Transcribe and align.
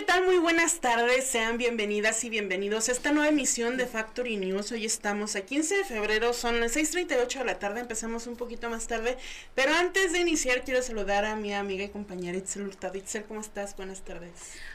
¿qué 0.00 0.06
tal? 0.06 0.24
Muy 0.24 0.38
buenas 0.38 0.80
tardes. 0.80 1.26
Sean 1.26 1.58
bienvenidas 1.58 2.24
y 2.24 2.30
bienvenidos 2.30 2.88
a 2.88 2.92
esta 2.92 3.12
nueva 3.12 3.28
emisión 3.28 3.76
de 3.76 3.84
Factory 3.84 4.38
News. 4.38 4.72
Hoy 4.72 4.86
estamos 4.86 5.36
a 5.36 5.42
15 5.42 5.76
de 5.76 5.84
febrero, 5.84 6.32
son 6.32 6.58
las 6.58 6.74
6.38 6.74 7.40
de 7.40 7.44
la 7.44 7.58
tarde, 7.58 7.80
empezamos 7.80 8.26
un 8.26 8.36
poquito 8.36 8.70
más 8.70 8.86
tarde. 8.86 9.18
Pero 9.54 9.74
antes 9.74 10.14
de 10.14 10.20
iniciar, 10.20 10.64
quiero 10.64 10.82
saludar 10.82 11.26
a 11.26 11.36
mi 11.36 11.52
amiga 11.52 11.84
y 11.84 11.90
compañera 11.90 12.38
Itzel 12.38 12.62
Hurtado. 12.62 12.96
Itzel, 12.96 13.24
¿cómo 13.24 13.42
estás? 13.42 13.76
Buenas 13.76 14.00
tardes. 14.00 14.32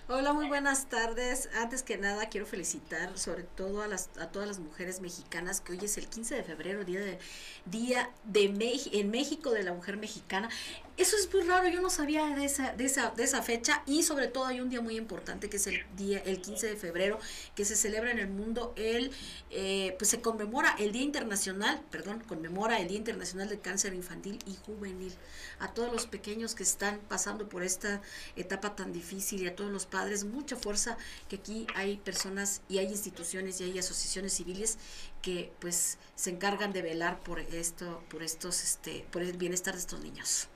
Hola, 0.07 0.32
muy 0.32 0.48
buenas 0.48 0.89
tardes. 0.89 1.50
Antes 1.55 1.82
que 1.82 1.98
nada, 1.98 2.29
quiero 2.29 2.46
felicitar 2.46 3.18
sobre 3.18 3.42
todo 3.42 3.82
a, 3.82 3.87
las, 3.87 4.12
a 4.20 4.28
todas 4.28 4.48
las 4.48 4.60
mujeres 4.60 5.01
mexicanas 5.01 5.60
que 5.60 5.71
hoy 5.71 5.79
es 5.82 5.98
el 5.98 6.06
15 6.06 6.36
de 6.36 6.43
febrero, 6.43 6.86
día 6.86 7.00
de, 7.00 7.18
día 7.65 8.12
de 8.26 8.46
en 8.93 9.10
México 9.10 9.50
de 9.50 9.64
la 9.64 9.73
mujer 9.73 9.98
mexicana. 9.98 10.51
Eso 10.98 11.18
es 11.18 11.32
muy 11.34 11.44
raro, 11.44 11.68
yo 11.68 11.82
no 11.82 11.90
sabía 11.90 12.26
de 12.28 12.46
esa, 12.46 12.72
de 12.72 12.86
esa, 12.86 13.10
de 13.10 13.26
esa 13.26 13.42
fecha 13.42 13.84
y 13.86 14.04
sobre 14.04 14.28
todo 14.28 14.46
hay 14.46 14.62
un 14.62 14.70
día 14.70 14.80
muy 14.80 14.96
importante 14.96 15.50
que 15.50 15.58
es 15.58 15.68
el 15.68 15.84
día, 15.98 16.20
el 16.20 16.42
15 16.42 16.68
de 16.68 16.78
febrero, 16.78 17.20
que 17.54 17.66
se 17.66 17.76
celebra 17.76 18.12
en 18.12 18.20
el 18.20 18.30
mundo, 18.30 18.74
el, 18.78 19.12
eh, 19.52 19.94
pues 19.98 20.10
se 20.10 20.21
conmemora 20.21 20.74
el 20.80 20.94
Día 20.94 21.02
Internacional, 21.02 21.82
perdón, 21.92 22.24
conmemora 22.26 22.80
el 22.80 22.88
Día 22.88 22.98
Internacional 22.98 23.50
del 23.50 23.60
Cáncer 23.60 23.94
Infantil 23.94 24.40
y 24.46 24.56
Juvenil. 24.66 25.14
A 25.60 25.74
todos 25.74 25.92
los 25.92 26.08
pequeños 26.08 26.56
que 26.56 26.64
están 26.64 27.00
pasando 27.10 27.50
por 27.50 27.64
esta 27.64 28.02
etapa 28.38 28.78
tan 28.78 28.93
difícil 28.93 29.43
y 29.43 29.48
a 29.48 29.56
todos 29.56 29.71
los 29.71 29.86
padres, 29.86 30.24
mucha 30.24 30.56
fuerza, 30.56 30.98
que 31.28 31.36
aquí 31.36 31.68
hay 31.76 31.98
personas 31.98 32.62
y 32.70 32.78
hay 32.78 32.88
instituciones 32.88 33.59
y 33.59 33.66
hay 33.66 33.80
asociaciones 33.80 34.32
civiles 34.32 34.78
que 35.26 35.52
pues 35.59 35.98
se 36.16 36.30
encargan 36.30 36.72
de 36.72 36.84
velar 36.84 37.20
por 37.22 37.40
esto, 37.40 38.04
por 38.09 38.22
estos, 38.22 38.64
este, 38.64 39.08
por 39.12 39.23
el 39.23 39.36
bienestar 39.36 39.73
de 39.73 39.80
estos 39.80 40.00
niños. 40.02 40.48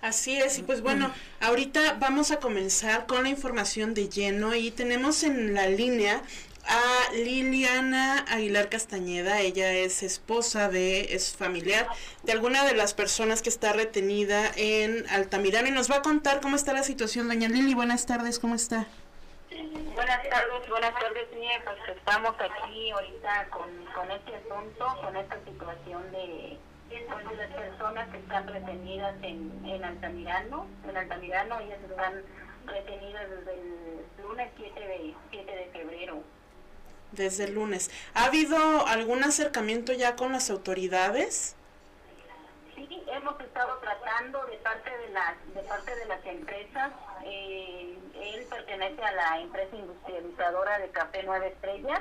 Así 0.00 0.36
es, 0.36 0.58
y 0.58 0.62
pues 0.62 0.80
bueno, 0.80 1.12
ahorita 1.40 1.98
vamos 2.00 2.30
a 2.30 2.38
comenzar 2.38 3.04
con 3.06 3.22
la 3.22 3.28
información 3.28 3.92
de 3.92 4.08
lleno 4.08 4.54
y 4.54 4.70
tenemos 4.70 5.24
en 5.24 5.52
la 5.52 5.68
línea 5.68 6.22
a 6.66 7.12
Liliana 7.12 8.24
Aguilar 8.28 8.70
Castañeda, 8.70 9.40
ella 9.40 9.72
es 9.74 10.02
esposa 10.02 10.70
de, 10.70 11.14
es 11.14 11.36
familiar 11.36 11.86
de 12.22 12.32
alguna 12.32 12.64
de 12.64 12.74
las 12.74 12.94
personas 12.94 13.42
que 13.42 13.50
está 13.50 13.74
retenida 13.74 14.50
en 14.56 15.06
Altamirano 15.10 15.68
y 15.68 15.70
nos 15.70 15.90
va 15.90 15.96
a 15.96 16.02
contar 16.02 16.40
cómo 16.40 16.56
está 16.56 16.72
la 16.72 16.82
situación. 16.82 17.28
Doña 17.28 17.48
Lili, 17.48 17.74
buenas 17.74 18.06
tardes, 18.06 18.38
¿cómo 18.38 18.54
está? 18.54 18.86
Buenas 19.94 20.28
tardes, 20.28 20.68
buenas 20.68 20.94
tardes, 20.94 21.28
pues 21.64 21.96
estamos 21.96 22.34
aquí 22.40 22.90
ahorita 22.90 23.48
con, 23.50 23.84
con 23.94 24.10
este 24.10 24.36
asunto, 24.36 25.00
con 25.02 25.16
esta 25.16 25.36
situación 25.44 26.10
de 26.10 26.58
de 26.90 27.36
las 27.36 27.50
personas 27.50 28.08
que 28.10 28.18
están 28.18 28.46
retenidas 28.46 29.14
en, 29.22 29.50
en 29.64 29.84
Altamirano, 29.84 30.66
en 30.88 30.96
Altamirano 30.96 31.58
ellas 31.60 31.78
están 31.88 32.22
retenidas 32.66 33.30
desde 33.30 33.52
el 33.54 34.22
lunes 34.22 34.50
7 34.56 34.80
de, 34.80 35.14
7 35.30 35.52
de 35.52 35.66
febrero. 35.72 36.22
Desde 37.12 37.44
el 37.44 37.54
lunes. 37.54 37.90
¿Ha 38.14 38.26
habido 38.26 38.86
algún 38.86 39.22
acercamiento 39.24 39.92
ya 39.92 40.16
con 40.16 40.32
las 40.32 40.50
autoridades? 40.50 41.56
Sí, 42.94 43.02
hemos 43.08 43.40
estado 43.40 43.76
tratando 43.78 44.44
de 44.46 44.56
parte 44.58 44.96
de 44.98 45.08
las 45.08 45.54
de 45.54 45.62
parte 45.62 45.96
de 45.96 46.06
las 46.06 46.24
empresas. 46.24 46.92
Eh, 47.24 47.98
él 48.14 48.46
pertenece 48.48 49.02
a 49.02 49.12
la 49.12 49.40
empresa 49.40 49.74
industrializadora 49.74 50.78
de 50.78 50.90
café 50.90 51.22
Nueve 51.24 51.48
Estrellas. 51.48 52.00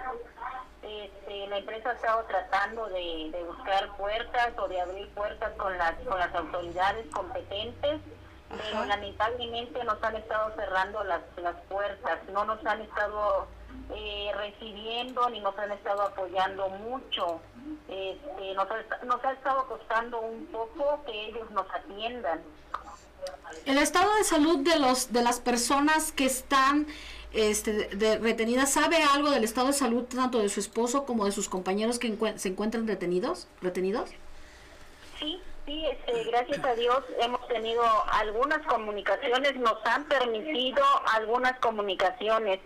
Este, 0.84 1.48
la 1.48 1.58
empresa 1.58 1.90
ha 1.90 1.94
estado 1.94 2.24
tratando 2.26 2.88
de, 2.90 3.30
de, 3.32 3.44
buscar 3.44 3.96
puertas 3.98 4.52
o 4.58 4.68
de 4.68 4.82
abrir 4.82 5.10
puertas 5.14 5.52
con 5.54 5.76
las 5.78 5.96
con 6.08 6.20
las 6.20 6.36
autoridades 6.36 7.08
competentes, 7.12 8.02
pero 8.50 8.86
lamentablemente 8.86 9.84
nos 9.86 10.04
han 10.04 10.16
estado 10.18 10.56
cerrando 10.56 11.04
las 11.06 11.22
las 11.38 11.56
puertas. 11.70 12.20
No 12.32 12.46
nos 12.46 12.64
han 12.68 12.82
estado 12.82 13.48
eh, 13.96 14.32
recibiendo 14.36 15.30
ni 15.30 15.40
nos 15.40 15.58
han 15.58 15.72
estado 15.72 16.04
apoyando 16.04 16.70
mucho. 16.70 17.42
Este, 17.88 18.54
nos, 18.54 18.68
ha, 18.70 19.06
nos 19.06 19.24
ha 19.24 19.34
estado 19.34 19.68
costando 19.68 20.20
un 20.22 20.46
poco 20.48 21.04
que 21.06 21.28
ellos 21.28 21.50
nos 21.52 21.66
atiendan. 21.70 22.42
El 23.66 23.78
estado 23.78 24.14
de 24.16 24.24
salud 24.24 24.60
de 24.60 24.80
los 24.80 25.14
de 25.14 25.22
las 25.22 25.40
personas 25.40 26.12
que 26.12 26.26
están 26.26 26.88
este, 27.34 27.88
de, 27.96 28.20
retenidas, 28.20 28.72
¿sabe 28.72 28.98
algo 28.98 29.32
del 29.32 29.44
estado 29.44 29.68
de 29.68 29.74
salud 29.74 30.04
tanto 30.04 30.40
de 30.40 30.50
su 30.50 30.60
esposo 30.60 31.06
como 31.06 31.26
de 31.26 31.32
sus 31.32 31.50
compañeros 31.50 31.98
que 31.98 32.16
se 32.36 32.50
encuentran 32.50 32.88
retenidos? 32.88 33.48
retenidos? 33.62 34.12
Sí, 35.20 35.42
sí, 35.66 35.86
este, 35.86 36.26
gracias 36.26 36.64
a 36.64 36.76
Dios 36.76 37.04
hemos 37.20 37.48
tenido 37.48 37.84
algunas 38.12 38.66
comunicaciones, 38.68 39.56
nos 39.56 39.84
han 39.86 40.04
permitido 40.06 40.84
algunas 41.12 41.58
comunicaciones. 41.60 42.60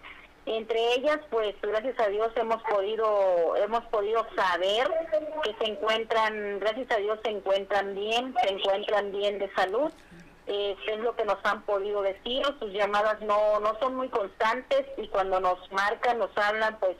Entre 0.48 0.94
ellas, 0.94 1.20
pues 1.30 1.56
gracias 1.62 2.00
a 2.00 2.08
Dios 2.08 2.32
hemos 2.38 2.64
podido 2.64 3.58
hemos 3.58 3.84
podido 3.88 4.26
saber 4.34 4.90
que 5.44 5.54
se 5.60 5.72
encuentran, 5.72 6.60
gracias 6.62 6.90
a 6.92 6.96
Dios 6.96 7.20
se 7.22 7.32
encuentran 7.32 7.94
bien, 7.94 8.34
se 8.42 8.54
encuentran 8.54 9.12
bien 9.12 9.40
de 9.40 9.54
salud. 9.56 9.92
Eh, 10.48 10.78
es 10.88 11.00
lo 11.00 11.14
que 11.18 11.26
nos 11.26 11.38
han 11.44 11.64
podido 11.64 12.02
decir, 12.02 12.46
sus 12.60 12.72
llamadas 12.72 13.20
no 13.20 13.60
no 13.60 13.78
son 13.82 13.98
muy 13.98 14.08
constantes 14.08 14.86
y 14.96 15.10
cuando 15.10 15.42
nos 15.42 15.70
marcan, 15.74 16.18
nos 16.18 16.36
hablan, 16.38 16.80
pues 16.80 16.96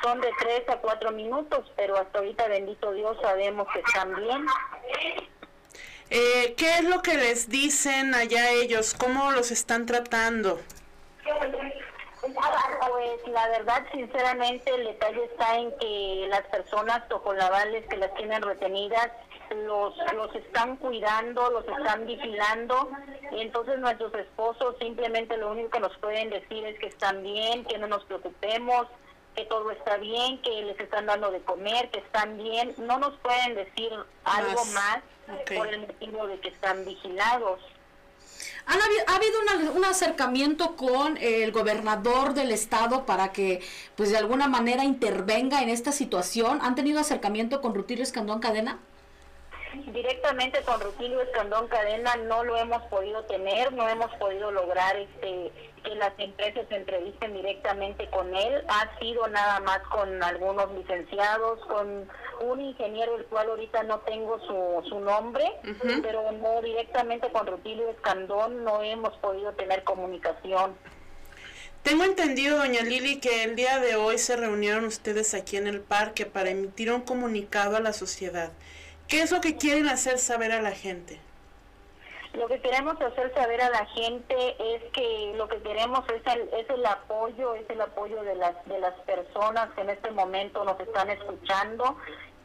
son 0.00 0.20
de 0.20 0.30
tres 0.38 0.62
a 0.68 0.76
cuatro 0.76 1.10
minutos, 1.10 1.72
pero 1.74 1.96
hasta 1.96 2.20
ahorita, 2.20 2.46
bendito 2.46 2.92
Dios, 2.92 3.16
sabemos 3.20 3.66
que 3.72 3.80
están 3.80 4.14
bien. 4.14 4.46
Eh, 6.10 6.54
¿Qué 6.56 6.74
es 6.74 6.84
lo 6.84 7.02
que 7.02 7.14
les 7.14 7.48
dicen 7.48 8.14
allá 8.14 8.52
ellos? 8.52 8.94
¿Cómo 8.94 9.32
los 9.32 9.50
están 9.50 9.86
tratando? 9.86 10.60
Pues 12.88 13.28
la 13.28 13.48
verdad, 13.48 13.84
sinceramente, 13.92 14.74
el 14.74 14.84
detalle 14.84 15.24
está 15.24 15.58
en 15.58 15.76
que 15.78 16.26
las 16.28 16.42
personas 16.42 17.08
tocolavales 17.08 17.86
que 17.88 17.96
las 17.96 18.14
tienen 18.14 18.42
retenidas 18.42 19.10
los, 19.54 19.94
los 20.14 20.34
están 20.34 20.76
cuidando, 20.76 21.50
los 21.50 21.66
están 21.66 22.06
vigilando, 22.06 22.90
y 23.32 23.40
entonces 23.40 23.78
nuestros 23.78 24.14
esposos 24.14 24.76
simplemente 24.78 25.36
lo 25.36 25.50
único 25.50 25.70
que 25.70 25.80
nos 25.80 25.96
pueden 25.98 26.30
decir 26.30 26.64
es 26.64 26.78
que 26.78 26.86
están 26.86 27.22
bien, 27.22 27.64
que 27.64 27.78
no 27.78 27.86
nos 27.86 28.04
preocupemos, 28.04 28.86
que 29.34 29.44
todo 29.46 29.70
está 29.70 29.96
bien, 29.96 30.40
que 30.42 30.62
les 30.62 30.78
están 30.78 31.06
dando 31.06 31.30
de 31.30 31.40
comer, 31.42 31.90
que 31.90 32.00
están 32.00 32.36
bien. 32.36 32.74
No 32.78 32.98
nos 32.98 33.16
pueden 33.18 33.54
decir 33.54 33.92
algo 34.24 34.64
más, 34.66 34.98
por 35.56 35.68
el 35.68 35.80
motivo 35.80 36.26
de 36.26 36.38
que 36.40 36.48
están 36.48 36.84
vigilados. 36.84 37.60
¿Ha 38.66 39.16
habido 39.16 39.38
un 39.74 39.84
acercamiento 39.84 40.76
con 40.76 41.16
el 41.18 41.52
gobernador 41.52 42.34
del 42.34 42.50
estado 42.52 43.04
para 43.06 43.32
que, 43.32 43.60
pues 43.96 44.10
de 44.10 44.18
alguna 44.18 44.48
manera, 44.48 44.84
intervenga 44.84 45.62
en 45.62 45.68
esta 45.68 45.92
situación? 45.92 46.60
¿Han 46.62 46.74
tenido 46.74 47.00
acercamiento 47.00 47.60
con 47.60 47.74
Rutilio 47.74 48.02
Escandón 48.02 48.40
Cadena? 48.40 48.78
Directamente 49.92 50.60
con 50.62 50.80
Rutilio 50.80 51.20
Escandón 51.22 51.66
Cadena 51.68 52.16
no 52.16 52.44
lo 52.44 52.56
hemos 52.56 52.82
podido 52.84 53.24
tener, 53.24 53.72
no 53.72 53.88
hemos 53.88 54.10
podido 54.16 54.50
lograr 54.50 54.96
este 54.96 55.50
que 55.82 55.94
las 55.94 56.12
empresas 56.18 56.66
se 56.68 56.76
entrevisten 56.76 57.34
directamente 57.34 58.08
con 58.10 58.34
él. 58.34 58.64
Ha 58.68 58.98
sido 58.98 59.26
nada 59.28 59.60
más 59.60 59.80
con 59.88 60.22
algunos 60.22 60.72
licenciados, 60.72 61.58
con 61.66 62.08
un 62.40 62.60
ingeniero 62.60 63.16
el 63.16 63.24
cual 63.26 63.50
ahorita 63.50 63.82
no 63.84 64.00
tengo 64.00 64.38
su, 64.40 64.88
su 64.88 65.00
nombre, 65.00 65.44
pero 66.02 66.32
no 66.32 66.60
directamente 66.62 67.30
con 67.30 67.46
Rutilio 67.46 67.88
Escandón 67.90 68.64
no 68.64 68.82
hemos 68.82 69.16
podido 69.18 69.52
tener 69.52 69.84
comunicación. 69.84 70.74
Tengo 71.82 72.04
entendido, 72.04 72.58
doña 72.58 72.82
Lili, 72.82 73.18
que 73.18 73.42
el 73.42 73.56
día 73.56 73.80
de 73.80 73.96
hoy 73.96 74.16
se 74.16 74.36
reunieron 74.36 74.84
ustedes 74.84 75.34
aquí 75.34 75.56
en 75.56 75.66
el 75.66 75.80
parque 75.80 76.26
para 76.26 76.50
emitir 76.50 76.92
un 76.92 77.00
comunicado 77.00 77.76
a 77.76 77.80
la 77.80 77.92
sociedad. 77.92 78.52
¿Qué 79.08 79.20
es 79.20 79.32
lo 79.32 79.40
que 79.40 79.56
quieren 79.56 79.88
hacer 79.88 80.18
saber 80.18 80.52
a 80.52 80.62
la 80.62 80.70
gente? 80.70 81.18
Lo 82.34 82.48
que 82.48 82.60
queremos 82.60 82.98
hacer 83.00 83.32
saber 83.34 83.60
a 83.60 83.68
la 83.68 83.84
gente 83.86 84.56
es 84.58 84.82
que 84.92 85.34
lo 85.36 85.48
que 85.48 85.60
queremos 85.62 86.00
es 86.08 86.22
el, 86.34 86.48
es 86.54 86.70
el 86.70 86.84
apoyo, 86.86 87.54
es 87.54 87.68
el 87.68 87.80
apoyo 87.80 88.22
de 88.22 88.34
las, 88.36 88.64
de 88.66 88.78
las 88.80 88.94
personas 89.00 89.70
que 89.74 89.82
en 89.82 89.90
este 89.90 90.10
momento 90.12 90.64
nos 90.64 90.80
están 90.80 91.10
escuchando, 91.10 91.96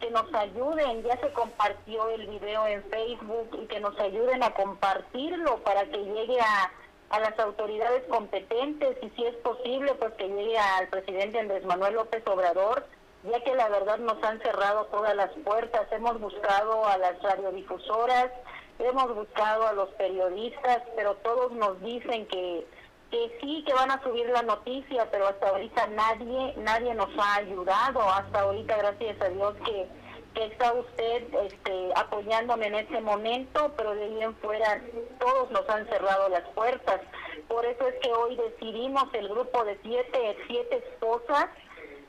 que 0.02 0.12
nos 0.12 0.32
ayuden, 0.34 1.04
ya 1.04 1.18
se 1.22 1.32
compartió 1.32 2.10
el 2.10 2.28
video 2.28 2.68
en 2.68 2.84
Facebook 2.84 3.50
y 3.62 3.66
que 3.68 3.80
nos 3.80 3.98
ayuden 3.98 4.44
a 4.44 4.54
compartirlo 4.54 5.58
para 5.64 5.86
que 5.86 5.98
llegue 5.98 6.40
a, 6.42 6.72
a 7.10 7.20
las 7.22 7.40
autoridades 7.40 8.04
competentes 8.10 8.98
y 9.02 9.10
si 9.12 9.26
es 9.26 9.36
posible 9.38 9.94
pues 9.96 10.14
que 10.16 10.28
llegue 10.28 10.58
al 10.58 10.88
presidente 10.90 11.40
Andrés 11.40 11.64
Manuel 11.64 11.96
López 11.96 12.24
Obrador 12.28 12.86
ya 13.24 13.44
que 13.44 13.56
la 13.56 13.70
verdad 13.70 13.98
nos 13.98 14.22
han 14.24 14.40
cerrado 14.42 14.86
todas 14.86 15.16
las 15.16 15.32
puertas, 15.44 15.92
hemos 15.92 16.20
buscado 16.20 16.86
a 16.86 16.98
las 16.98 17.22
radiodifusoras, 17.22 18.32
hemos 18.80 19.16
buscado 19.16 19.68
a 19.68 19.74
los 19.74 19.90
periodistas, 19.92 20.84
pero 20.96 21.16
todos 21.16 21.52
nos 21.54 21.82
dicen 21.82 22.28
que, 22.28 22.66
que 23.12 23.38
sí, 23.42 23.64
que 23.66 23.74
van 23.74 23.92
a 23.92 24.02
subir 24.04 24.28
la 24.30 24.44
noticia, 24.44 25.10
pero 25.12 25.28
hasta 25.28 25.50
ahorita 25.50 25.88
nadie, 25.88 26.54
nadie 26.58 26.94
nos 26.94 27.10
ha 27.18 27.36
ayudado, 27.36 28.02
hasta 28.02 28.42
ahorita 28.42 28.78
gracias 28.78 29.22
a 29.22 29.30
Dios 29.30 29.56
que, 29.66 29.88
que 30.34 30.46
está 30.46 30.74
usted 30.74 31.34
este, 31.46 31.92
apoyándome 31.96 32.68
en 32.68 32.76
este 32.76 33.02
momento, 33.02 33.74
pero 33.76 33.96
de 33.96 34.04
ahí 34.04 34.22
en 34.22 34.36
fuera 34.36 34.82
todos 35.20 35.50
nos 35.52 35.68
han 35.70 35.88
cerrado 35.88 36.30
las 36.30 36.48
puertas. 36.50 37.02
Por 37.48 37.66
eso 37.66 37.88
es 37.88 37.96
que 38.02 38.12
hoy 38.12 38.36
decidimos 38.36 39.06
el 39.14 39.30
grupo 39.30 39.64
de 39.64 39.80
siete, 39.84 40.38
siete 40.48 40.84
esposas 40.90 41.48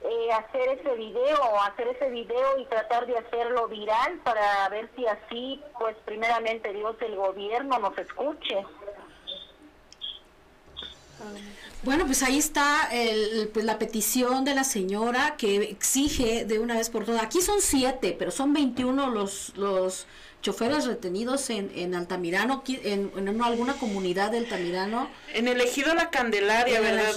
eh, 0.05 0.33
hacer 0.33 0.69
ese 0.79 0.95
video, 0.95 1.61
hacer 1.63 1.89
ese 1.89 2.09
video 2.11 2.59
y 2.59 2.67
tratar 2.67 3.07
de 3.07 3.19
hacerlo 3.19 3.69
viral 3.69 4.19
para 4.23 4.69
ver 4.69 4.89
si 4.95 5.07
así, 5.07 5.61
pues 5.79 5.97
primeramente 6.05 6.73
Dios, 6.73 6.97
el 7.01 7.17
gobierno 7.17 7.79
nos 7.79 7.99
escuche. 7.99 8.65
Bueno, 11.83 12.07
pues 12.07 12.23
ahí 12.23 12.39
está 12.39 12.89
el, 12.93 13.49
pues 13.49 13.65
la 13.65 13.79
petición 13.79 14.45
de 14.45 14.55
la 14.55 14.65
señora 14.65 15.37
que 15.37 15.57
exige 15.63 16.45
de 16.45 16.59
una 16.59 16.77
vez 16.77 16.91
por 16.91 17.05
todas. 17.05 17.23
Aquí 17.23 17.41
son 17.41 17.61
siete, 17.61 18.15
pero 18.19 18.31
son 18.31 18.53
21 18.53 19.11
los, 19.11 19.57
los 19.57 20.07
choferes 20.43 20.87
retenidos 20.87 21.51
en, 21.51 21.73
en 21.75 21.95
Altamirano, 21.95 22.63
en, 22.69 23.13
en 23.17 23.43
alguna 23.43 23.75
comunidad 23.75 24.31
de 24.31 24.39
Altamirano. 24.39 25.09
En 25.35 25.49
el 25.49 25.61
ejido 25.61 25.95
La 25.95 26.11
Candelaria, 26.11 26.81
¿verdad, 26.81 27.13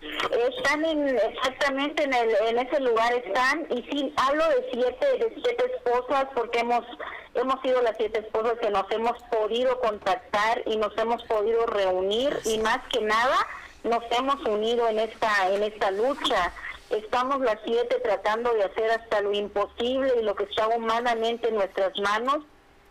Están 0.00 0.84
en, 0.84 1.08
exactamente 1.08 2.04
en, 2.04 2.14
el, 2.14 2.30
en 2.46 2.58
ese 2.58 2.80
lugar 2.80 3.12
están, 3.14 3.66
y 3.68 3.82
sí, 3.90 4.14
hablo 4.16 4.48
de 4.48 4.68
siete, 4.72 5.06
de 5.18 5.32
siete 5.34 5.72
esposas 5.74 6.26
porque 6.34 6.60
hemos 6.60 6.84
hemos 7.34 7.60
sido 7.62 7.82
las 7.82 7.96
siete 7.96 8.20
esposas 8.20 8.58
que 8.60 8.70
nos 8.70 8.90
hemos 8.90 9.20
podido 9.24 9.80
contactar 9.80 10.62
y 10.66 10.76
nos 10.76 10.96
hemos 10.98 11.22
podido 11.24 11.66
reunir 11.66 12.36
y 12.44 12.58
más 12.58 12.78
que 12.92 13.00
nada 13.00 13.36
nos 13.84 14.02
hemos 14.10 14.40
unido 14.46 14.88
en 14.88 15.00
esta 15.00 15.30
en 15.50 15.62
esta 15.62 15.90
lucha. 15.90 16.52
Estamos 16.90 17.40
las 17.40 17.58
siete 17.64 18.00
tratando 18.02 18.54
de 18.54 18.64
hacer 18.64 18.90
hasta 18.90 19.20
lo 19.20 19.32
imposible 19.32 20.12
y 20.20 20.22
lo 20.22 20.34
que 20.34 20.44
está 20.44 20.68
humanamente 20.68 21.48
en 21.48 21.56
nuestras 21.56 21.92
manos 21.98 22.44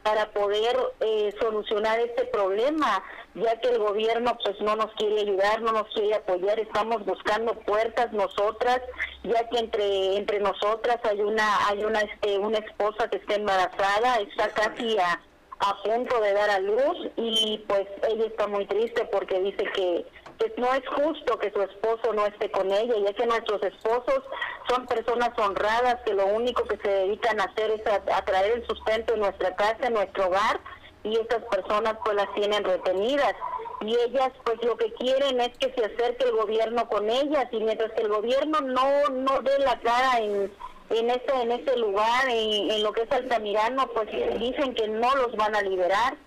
para 0.04 0.32
poder 0.32 0.78
eh, 1.02 1.34
solucionar 1.40 2.00
este 2.00 2.26
problema, 2.26 3.04
ya 3.36 3.60
que 3.60 3.70
el 3.70 3.80
gobierno 3.80 4.38
pues 4.44 4.60
no 4.62 4.76
nos 4.76 4.94
quiere 4.94 5.22
ayudar, 5.22 5.62
no 5.62 5.74
nos 5.74 5.88
quiere 5.94 6.16
apoyar, 6.16 6.60
estamos 6.60 7.06
buscando 7.06 7.54
puertas 7.60 8.12
nosotras, 8.14 8.82
ya 9.24 9.48
que 9.50 9.60
entre 9.60 10.18
entre 10.18 10.40
nosotras 10.40 10.98
hay 11.04 11.20
una 11.22 11.68
hay 11.68 11.84
una 11.84 12.00
este 12.00 12.40
una 12.40 12.60
esposa 12.60 13.10
que 13.10 13.18
está 13.18 13.36
embarazada, 13.36 14.20
está 14.22 14.50
casi 14.50 14.98
a 14.98 15.22
a 15.60 15.82
punto 15.84 16.22
de 16.22 16.34
dar 16.34 16.50
a 16.50 16.60
luz 16.60 17.10
y 17.16 17.64
pues 17.68 17.88
ella 18.08 18.26
está 18.26 18.48
muy 18.48 18.66
triste 18.66 19.06
porque 19.12 19.40
dice 19.40 19.64
que 19.74 20.06
pues 20.38 20.52
no 20.58 20.74
es 20.74 20.88
justo 20.88 21.40
que 21.40 21.52
su 21.52 21.62
esposo 21.62 22.14
no 22.14 22.26
esté 22.26 22.52
con 22.52 22.72
ella, 22.72 22.94
ya 23.04 23.14
que 23.14 23.26
nuestros 23.26 23.62
esposos 23.64 24.24
son 24.70 24.86
personas 24.86 25.32
honradas 25.38 25.98
que 26.06 26.14
lo 26.14 26.26
único 26.28 26.64
que 26.66 26.78
se 26.78 26.90
dedican 26.90 27.40
a 27.40 27.46
hacer 27.46 27.72
es 27.72 27.88
a, 27.88 28.22
traer 28.24 28.58
el 28.58 28.68
sustento 28.68 29.14
en 29.14 29.22
nuestra 29.22 29.56
casa, 29.56 29.88
en 29.88 29.94
nuestro 29.94 30.28
hogar, 30.28 30.60
y 31.04 31.16
esas 31.16 31.44
personas 31.50 31.96
pues 32.04 32.16
las 32.16 32.34
tienen 32.34 32.64
retenidas. 32.64 33.34
Y 33.82 33.96
ellas 33.96 34.32
pues 34.44 34.62
lo 34.64 34.76
que 34.78 34.92
quieren 34.94 35.40
es 35.40 35.58
que 35.58 35.72
se 35.74 35.86
acerque 35.86 36.26
el 36.26 36.36
gobierno 36.36 36.88
con 36.88 37.10
ellas, 37.10 37.48
y 37.52 37.60
mientras 37.60 37.92
que 37.94 38.02
el 38.02 38.10
gobierno 38.10 38.62
no, 38.62 39.10
no 39.10 39.42
dé 39.42 39.58
la 39.60 39.80
cara 39.80 40.20
en, 40.20 40.52
en 40.90 41.10
ese, 41.10 41.42
en 41.42 41.52
ese 41.52 41.78
lugar, 41.78 42.30
en, 42.30 42.72
en 42.72 42.84
lo 42.84 42.92
que 42.92 43.04
es 43.04 43.12
Altamirano, 43.12 43.88
pues 43.88 44.10
dicen 44.40 44.76
que 44.76 44.88
no 44.88 45.16
los 45.16 45.36
van 45.36 45.56
a 45.56 45.62
liberar 45.62 46.18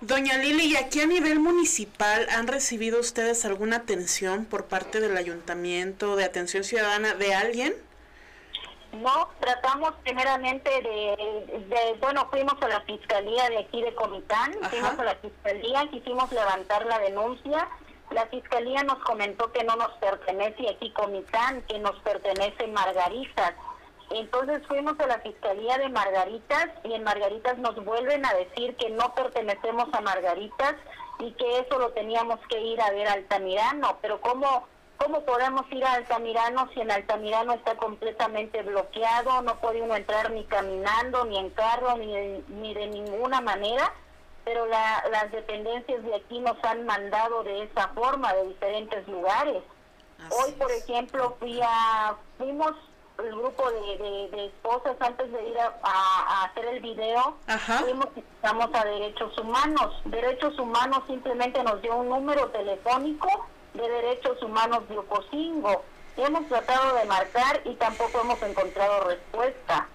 Doña 0.00 0.36
Lili, 0.38 0.66
¿y 0.66 0.76
aquí 0.76 1.00
a 1.00 1.06
nivel 1.06 1.40
municipal 1.40 2.26
han 2.30 2.46
recibido 2.46 3.00
ustedes 3.00 3.44
alguna 3.44 3.76
atención 3.76 4.44
por 4.44 4.66
parte 4.66 5.00
del 5.00 5.16
ayuntamiento, 5.16 6.16
de 6.16 6.24
atención 6.24 6.64
ciudadana, 6.64 7.14
de 7.14 7.34
alguien? 7.34 7.74
No, 8.92 9.28
tratamos 9.40 9.94
primeramente 10.02 10.70
de, 10.70 11.96
bueno, 12.00 12.28
fuimos 12.30 12.54
a 12.62 12.68
la 12.68 12.80
fiscalía 12.82 13.48
de 13.50 13.58
aquí 13.58 13.82
de 13.82 13.94
Comitán, 13.94 14.54
fuimos 14.70 14.98
a 14.98 15.04
la 15.04 15.14
fiscalía, 15.16 15.86
quisimos 15.90 16.30
levantar 16.32 16.86
la 16.86 16.98
denuncia, 17.00 17.68
la 18.10 18.26
fiscalía 18.26 18.82
nos 18.84 18.98
comentó 19.00 19.52
que 19.52 19.64
no 19.64 19.76
nos 19.76 19.92
pertenece 19.94 20.70
aquí 20.70 20.90
Comitán, 20.92 21.62
que 21.62 21.78
nos 21.78 21.96
pertenece 22.00 22.66
Margaritas. 22.68 23.52
Entonces 24.10 24.62
fuimos 24.68 24.98
a 25.00 25.06
la 25.06 25.18
Fiscalía 25.18 25.78
de 25.78 25.88
Margaritas 25.88 26.68
y 26.84 26.94
en 26.94 27.02
Margaritas 27.02 27.58
nos 27.58 27.74
vuelven 27.84 28.24
a 28.24 28.34
decir 28.34 28.76
que 28.76 28.90
no 28.90 29.14
pertenecemos 29.14 29.88
a 29.92 30.00
Margaritas 30.00 30.76
y 31.18 31.32
que 31.32 31.58
eso 31.58 31.78
lo 31.78 31.90
teníamos 31.90 32.38
que 32.48 32.60
ir 32.60 32.80
a 32.80 32.90
ver 32.90 33.08
a 33.08 33.14
Altamirano. 33.14 33.98
Pero 34.00 34.20
¿cómo, 34.20 34.68
cómo 34.96 35.22
podemos 35.22 35.64
ir 35.72 35.84
a 35.84 35.94
Altamirano 35.94 36.68
si 36.72 36.80
en 36.80 36.92
Altamirano 36.92 37.54
está 37.54 37.76
completamente 37.76 38.62
bloqueado? 38.62 39.42
No 39.42 39.56
puede 39.56 39.82
uno 39.82 39.96
entrar 39.96 40.30
ni 40.30 40.44
caminando, 40.44 41.24
ni 41.24 41.38
en 41.38 41.50
carro, 41.50 41.96
ni 41.96 42.12
de, 42.12 42.44
ni 42.48 42.74
de 42.74 42.86
ninguna 42.86 43.40
manera. 43.40 43.92
Pero 44.44 44.66
las 44.66 45.32
dependencias 45.32 46.04
de 46.04 46.14
aquí 46.14 46.38
nos 46.38 46.62
han 46.62 46.86
mandado 46.86 47.42
de 47.42 47.64
esa 47.64 47.88
forma, 47.88 48.32
de 48.34 48.46
diferentes 48.46 49.08
lugares. 49.08 49.64
Hoy, 50.30 50.52
por 50.52 50.70
ejemplo, 50.70 51.36
fui 51.40 51.60
a, 51.60 52.16
fuimos 52.38 52.72
el 53.18 53.34
grupo 53.34 53.70
de, 53.70 54.28
de, 54.30 54.46
esposas 54.46 54.96
antes 55.00 55.30
de 55.32 55.48
ir 55.48 55.56
a, 55.58 56.44
hacer 56.44 56.66
el 56.66 56.80
video, 56.80 57.36
fuimos 57.80 58.08
estamos 58.16 58.68
a 58.74 58.84
derechos 58.84 59.36
humanos. 59.38 59.94
Derechos 60.04 60.58
humanos 60.58 61.02
simplemente 61.06 61.62
nos 61.62 61.80
dio 61.82 61.96
un 61.96 62.08
número 62.08 62.48
telefónico 62.48 63.46
de 63.74 63.88
derechos 63.88 64.42
humanos 64.42 64.88
de 64.88 64.98
Ocosingo. 64.98 65.82
Hemos 66.16 66.46
tratado 66.48 66.96
de 66.96 67.04
marcar 67.04 67.60
y 67.64 67.74
tampoco 67.74 68.20
hemos 68.20 68.42
encontrado 68.42 69.08
respuesta. 69.08 69.88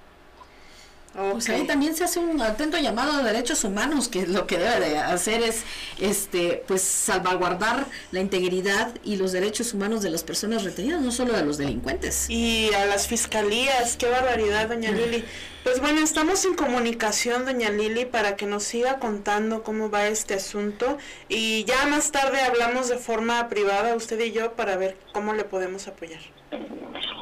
Pues 1.13 1.49
ahí 1.49 1.67
también 1.67 1.93
se 1.93 2.05
hace 2.05 2.19
un 2.19 2.41
atento 2.41 2.77
llamado 2.77 3.11
a 3.11 3.23
derechos 3.23 3.65
humanos, 3.65 4.07
que 4.07 4.25
lo 4.25 4.47
que 4.47 4.57
debe 4.57 4.79
de 4.89 4.97
hacer 4.97 5.43
es 5.43 5.63
este 5.99 6.63
pues 6.67 6.81
salvaguardar 6.81 7.85
la 8.11 8.21
integridad 8.21 8.93
y 9.03 9.17
los 9.17 9.33
derechos 9.33 9.73
humanos 9.73 10.01
de 10.03 10.09
las 10.09 10.23
personas 10.23 10.63
retenidas, 10.63 11.01
no 11.01 11.11
solo 11.11 11.33
de 11.33 11.43
los 11.43 11.57
delincuentes. 11.57 12.29
Y 12.29 12.73
a 12.73 12.85
las 12.85 13.07
fiscalías, 13.07 13.97
qué 13.97 14.07
barbaridad, 14.07 14.69
doña 14.69 14.91
Lili. 14.91 15.25
Pues 15.63 15.81
bueno, 15.81 16.01
estamos 16.01 16.45
en 16.45 16.55
comunicación, 16.55 17.45
doña 17.45 17.69
Lili, 17.69 18.05
para 18.05 18.37
que 18.37 18.45
nos 18.45 18.63
siga 18.63 18.97
contando 18.99 19.63
cómo 19.63 19.91
va 19.91 20.07
este 20.07 20.35
asunto 20.35 20.97
y 21.27 21.65
ya 21.65 21.85
más 21.87 22.11
tarde 22.11 22.39
hablamos 22.41 22.87
de 22.87 22.97
forma 22.97 23.49
privada, 23.49 23.95
usted 23.95 24.19
y 24.21 24.31
yo, 24.31 24.53
para 24.53 24.77
ver 24.77 24.97
cómo 25.13 25.33
le 25.33 25.43
podemos 25.43 25.87
apoyar. 25.87 26.21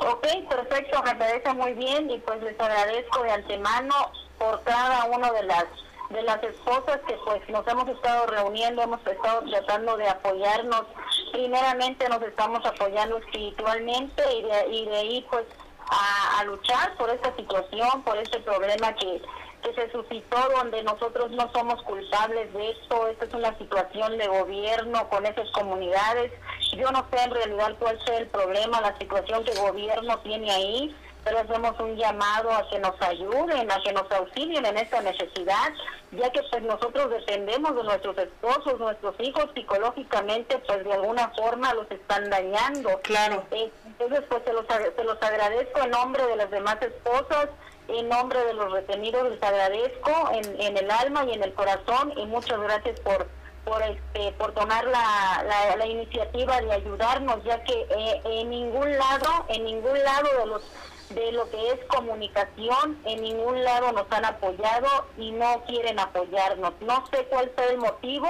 Ok, 0.01 0.27
perfecto, 0.49 1.03
me 1.03 1.15
parece 1.15 1.53
muy 1.53 1.73
bien 1.73 2.09
y 2.09 2.17
pues 2.19 2.41
les 2.41 2.59
agradezco 2.59 3.23
de 3.23 3.31
antemano 3.31 3.93
por 4.37 4.63
cada 4.63 5.05
una 5.05 5.31
de 5.31 5.43
las 5.43 5.65
de 6.09 6.23
las 6.23 6.41
esposas 6.41 6.99
que 7.07 7.13
pues 7.23 7.47
nos 7.49 7.67
hemos 7.67 7.87
estado 7.87 8.25
reuniendo, 8.25 8.81
hemos 8.81 9.05
estado 9.05 9.41
tratando 9.47 9.95
de 9.97 10.09
apoyarnos. 10.09 10.85
Primeramente 11.31 12.09
nos 12.09 12.21
estamos 12.23 12.65
apoyando 12.65 13.17
espiritualmente 13.17 14.23
y 14.33 14.41
de, 14.41 14.67
y 14.71 14.85
de 14.85 14.97
ahí 14.97 15.27
pues 15.29 15.45
a, 15.89 16.43
luchar 16.45 16.95
por 16.97 17.09
esta 17.09 17.35
situación, 17.35 18.01
por 18.03 18.17
este 18.17 18.39
problema 18.39 18.93
que, 18.95 19.21
que 19.61 19.73
se 19.73 19.91
suscitó 19.91 20.37
donde 20.57 20.83
nosotros 20.83 21.31
no 21.31 21.51
somos 21.51 21.81
culpables 21.83 22.51
de 22.53 22.71
esto, 22.71 23.07
esta 23.07 23.25
es 23.25 23.33
una 23.33 23.57
situación 23.57 24.17
de 24.17 24.27
gobierno 24.27 25.09
con 25.09 25.25
esas 25.25 25.49
comunidades. 25.51 26.31
Yo 26.77 26.91
no 26.91 27.05
sé 27.11 27.23
en 27.23 27.31
realidad 27.31 27.75
cuál 27.79 27.99
sea 28.05 28.17
el 28.17 28.27
problema, 28.27 28.81
la 28.81 28.97
situación 28.97 29.43
que 29.43 29.51
el 29.51 29.59
gobierno 29.59 30.19
tiene 30.19 30.51
ahí, 30.51 30.95
pero 31.23 31.39
hacemos 31.39 31.79
un 31.79 31.95
llamado 31.95 32.51
a 32.51 32.67
que 32.69 32.79
nos 32.79 32.99
ayuden, 33.01 33.71
a 33.71 33.81
que 33.81 33.91
nos 33.91 34.09
auxilien 34.11 34.65
en 34.65 34.77
esta 34.77 35.01
necesidad, 35.01 35.73
ya 36.11 36.29
que 36.31 36.41
pues 36.49 36.63
nosotros 36.63 37.09
dependemos 37.09 37.75
de 37.75 37.83
nuestros 37.83 38.17
esposos, 38.17 38.79
nuestros 38.79 39.15
hijos 39.19 39.47
psicológicamente 39.53 40.57
pues 40.65 40.83
de 40.83 40.93
alguna 40.93 41.29
forma 41.37 41.73
los 41.73 41.89
están 41.91 42.29
dañando. 42.29 42.99
Claro. 43.03 43.43
Eh, 43.51 43.71
entonces 43.85 44.21
pues 44.29 44.43
se 44.45 44.53
los, 44.53 44.65
se 44.67 45.03
los 45.03 45.21
agradezco 45.21 45.81
en 45.83 45.91
nombre 45.91 46.25
de 46.25 46.35
las 46.37 46.49
demás 46.49 46.77
esposas, 46.81 47.49
en 47.97 48.09
nombre 48.09 48.43
de 48.45 48.53
los 48.53 48.71
retenidos 48.71 49.29
les 49.29 49.41
agradezco 49.41 50.31
en, 50.33 50.77
el 50.77 50.91
alma 50.91 51.25
y 51.25 51.33
en 51.33 51.43
el 51.43 51.53
corazón 51.53 52.13
y 52.17 52.25
muchas 52.25 52.59
gracias 52.59 52.99
por 53.01 53.27
por 53.65 53.81
este 53.83 54.31
por 54.33 54.53
tomar 54.53 54.85
la, 54.85 55.75
la, 55.77 55.85
iniciativa 55.85 56.61
de 56.61 56.71
ayudarnos 56.71 57.43
ya 57.43 57.61
que 57.63 57.73
eh, 57.73 58.21
en 58.23 58.49
ningún 58.49 58.97
lado 58.97 59.45
en 59.49 59.65
ningún 59.65 60.01
lado 60.03 60.27
de 60.39 60.45
los 60.45 60.63
de 61.09 61.31
lo 61.31 61.49
que 61.49 61.71
es 61.71 61.85
comunicación, 61.85 62.99
en 63.05 63.21
ningún 63.21 63.63
lado 63.63 63.91
nos 63.91 64.05
han 64.11 64.25
apoyado 64.25 64.87
y 65.17 65.31
no 65.31 65.63
quieren 65.65 65.99
apoyarnos. 65.99 66.73
No 66.81 67.03
sé 67.07 67.25
cuál 67.25 67.51
sea 67.55 67.65
el 67.69 67.77
motivo, 67.77 68.27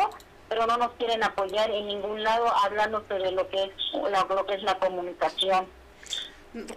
pero 0.48 0.66
no 0.66 0.78
nos 0.78 0.92
quieren 0.94 1.24
apoyar 1.24 1.70
en 1.72 1.88
ningún 1.88 2.24
lado 2.24 2.48
hablándose 2.64 3.14
de 3.14 3.32
lo 3.32 3.48
que 3.50 3.64
es 3.64 3.72
la, 4.10 4.26
lo 4.30 4.46
que 4.46 4.56
es 4.56 4.64
la 4.64 4.80
comunicación. 4.80 5.68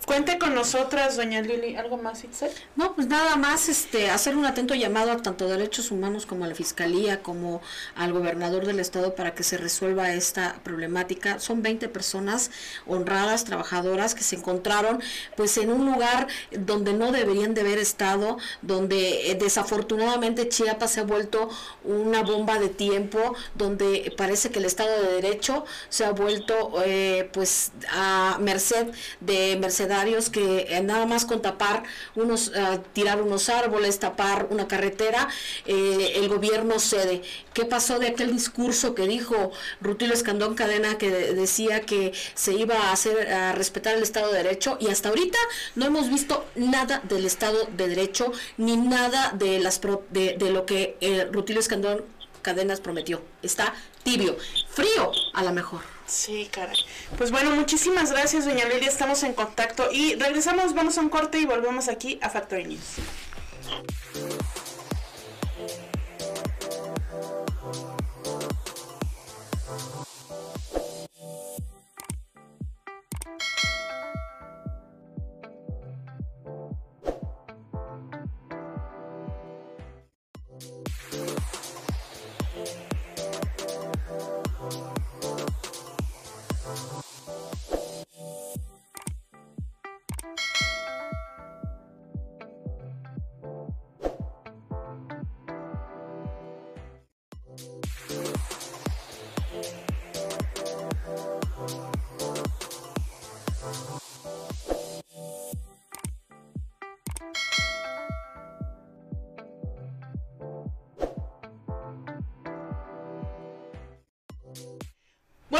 Cuente 0.04 0.38
con 0.38 0.54
nosotras, 0.54 1.16
doña 1.16 1.40
Lili. 1.40 1.76
¿Algo 1.76 1.96
más, 1.96 2.24
Itzel? 2.24 2.50
No, 2.76 2.94
pues 2.94 3.06
nada 3.06 3.36
más 3.36 3.70
este, 3.70 4.10
hacer 4.10 4.36
un 4.36 4.44
atento 4.44 4.74
llamado 4.74 5.10
a 5.10 5.16
tanto 5.16 5.48
derechos 5.48 5.90
humanos 5.90 6.26
como 6.26 6.44
a 6.44 6.48
la 6.48 6.54
Fiscalía, 6.54 7.22
como 7.22 7.62
al 7.96 8.12
gobernador 8.12 8.66
del 8.66 8.80
estado 8.80 9.14
para 9.14 9.34
que 9.34 9.42
se 9.42 9.56
resuelva 9.56 10.12
esta 10.12 10.56
problemática. 10.62 11.38
Son 11.38 11.62
20 11.62 11.88
personas 11.88 12.50
honradas, 12.86 13.44
trabajadoras, 13.44 14.14
que 14.14 14.22
se 14.22 14.36
encontraron 14.36 15.02
pues 15.36 15.56
en 15.56 15.72
un 15.72 15.90
lugar 15.90 16.26
donde 16.50 16.92
no 16.92 17.10
deberían 17.10 17.54
de 17.54 17.62
haber 17.62 17.78
estado, 17.78 18.36
donde 18.60 19.30
eh, 19.30 19.36
desafortunadamente 19.36 20.50
Chiapas 20.50 20.92
se 20.92 21.00
ha 21.00 21.04
vuelto 21.04 21.48
una 21.84 22.22
bomba 22.22 22.58
de 22.58 22.68
tiempo, 22.68 23.34
donde 23.54 24.12
parece 24.18 24.50
que 24.50 24.58
el 24.58 24.66
Estado 24.66 25.02
de 25.02 25.12
Derecho 25.22 25.64
se 25.88 26.04
ha 26.04 26.10
vuelto 26.10 26.74
eh, 26.84 27.30
pues 27.32 27.72
a 27.90 28.36
merced 28.38 28.88
de 29.20 29.61
mercenarios 29.62 30.28
que 30.28 30.66
eh, 30.68 30.82
nada 30.82 31.06
más 31.06 31.24
con 31.24 31.40
tapar 31.40 31.84
unos, 32.14 32.48
uh, 32.48 32.78
tirar 32.92 33.22
unos 33.22 33.48
árboles, 33.48 33.98
tapar 33.98 34.48
una 34.50 34.68
carretera, 34.68 35.28
eh, 35.64 36.12
el 36.16 36.28
gobierno 36.28 36.78
cede. 36.78 37.22
¿Qué 37.54 37.64
pasó 37.64 37.98
de 37.98 38.08
aquel 38.08 38.32
discurso 38.32 38.94
que 38.94 39.06
dijo 39.06 39.52
Rutilio 39.80 40.14
Escandón 40.14 40.54
Cadena 40.54 40.98
que 40.98 41.10
de, 41.10 41.34
decía 41.34 41.80
que 41.82 42.12
se 42.34 42.52
iba 42.52 42.74
a 42.74 42.92
hacer 42.92 43.32
a 43.32 43.52
respetar 43.52 43.94
el 43.96 44.02
Estado 44.02 44.30
de 44.32 44.42
Derecho 44.42 44.76
y 44.80 44.88
hasta 44.88 45.08
ahorita 45.08 45.38
no 45.76 45.86
hemos 45.86 46.08
visto 46.10 46.44
nada 46.56 47.00
del 47.08 47.24
Estado 47.24 47.68
de 47.76 47.88
Derecho 47.88 48.32
ni 48.56 48.76
nada 48.76 49.32
de 49.38 49.60
las 49.60 49.78
pro, 49.78 50.04
de, 50.10 50.36
lo 50.50 50.66
que 50.66 50.96
eh, 51.00 51.28
Rutilio 51.30 51.60
Escandón 51.60 52.04
Cadenas 52.42 52.80
prometió. 52.80 53.22
Está 53.42 53.74
tibio, 54.02 54.36
frío 54.68 55.12
a 55.32 55.42
lo 55.44 55.52
mejor. 55.52 55.80
Sí, 56.12 56.46
caray. 56.52 56.76
Pues 57.16 57.30
bueno, 57.30 57.50
muchísimas 57.56 58.12
gracias, 58.12 58.44
doña 58.44 58.66
Lilia. 58.66 58.88
Estamos 58.88 59.22
en 59.22 59.32
contacto 59.32 59.90
y 59.90 60.14
regresamos, 60.16 60.74
vamos 60.74 60.98
a 60.98 61.00
un 61.00 61.08
corte 61.08 61.38
y 61.38 61.46
volvemos 61.46 61.88
aquí 61.88 62.18
a 62.20 62.28
Factory 62.28 62.64
News. 62.66 62.98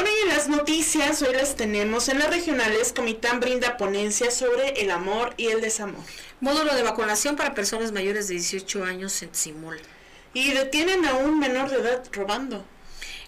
Y 0.05 0.21
en 0.23 0.35
las 0.35 0.49
noticias 0.49 1.21
hoy 1.21 1.33
las 1.33 1.55
tenemos. 1.55 2.09
En 2.09 2.19
las 2.19 2.29
regionales, 2.29 2.91
Comitán 2.91 3.39
brinda 3.39 3.77
ponencias 3.77 4.33
sobre 4.33 4.81
el 4.81 4.91
amor 4.91 5.33
y 5.37 5.47
el 5.47 5.61
desamor. 5.61 6.03
Módulo 6.41 6.75
de 6.75 6.83
vacunación 6.83 7.35
para 7.37 7.53
personas 7.53 7.93
mayores 7.93 8.27
de 8.27 8.33
18 8.33 8.83
años 8.83 9.21
en 9.21 9.33
Simul. 9.33 9.79
Y 10.33 10.51
detienen 10.51 11.05
a 11.05 11.13
un 11.13 11.39
menor 11.39 11.69
de 11.69 11.77
edad 11.77 12.03
robando. 12.11 12.65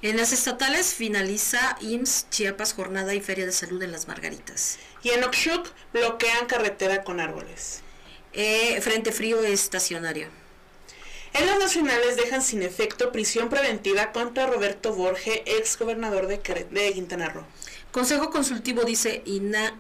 En 0.01 0.17
las 0.17 0.33
estatales 0.33 0.93
finaliza 0.93 1.77
IMSS 1.79 2.29
Chiapas 2.29 2.73
Jornada 2.73 3.13
y 3.13 3.21
Feria 3.21 3.45
de 3.45 3.53
Salud 3.53 3.81
en 3.81 3.91
Las 3.93 4.07
Margaritas. 4.07 4.77
Y 5.01 5.11
en 5.11 5.23
Oxuc 5.23 5.67
bloquean 5.93 6.45
carretera 6.45 7.03
con 7.03 7.21
árboles. 7.21 7.81
Eh, 8.33 8.81
frente 8.81 9.13
frío 9.13 9.41
estacionario. 9.43 10.27
En 11.37 11.47
las 11.47 11.59
nacionales 11.59 12.15
dejan 12.15 12.41
sin 12.41 12.63
efecto 12.63 13.11
prisión 13.11 13.49
preventiva 13.49 14.13
contra 14.13 14.47
Roberto 14.47 14.93
Borge, 14.93 15.43
ex 15.45 15.77
gobernador 15.77 16.27
de, 16.27 16.37
de 16.71 16.93
Quintana 16.93 17.27
Roo. 17.27 17.43
Consejo 17.91 18.29
Consultivo 18.29 18.85
dice 18.85 19.21
INA 19.25 19.77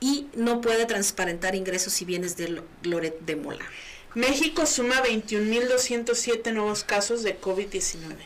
y 0.00 0.28
no 0.34 0.62
puede 0.62 0.86
transparentar 0.86 1.54
ingresos 1.54 2.00
y 2.00 2.06
bienes 2.06 2.38
de 2.38 2.62
Loret 2.84 3.20
de 3.20 3.36
Mola. 3.36 3.66
México 4.14 4.64
suma 4.64 5.02
21.207 5.02 6.54
nuevos 6.54 6.84
casos 6.84 7.22
de 7.22 7.38
COVID-19. 7.38 8.16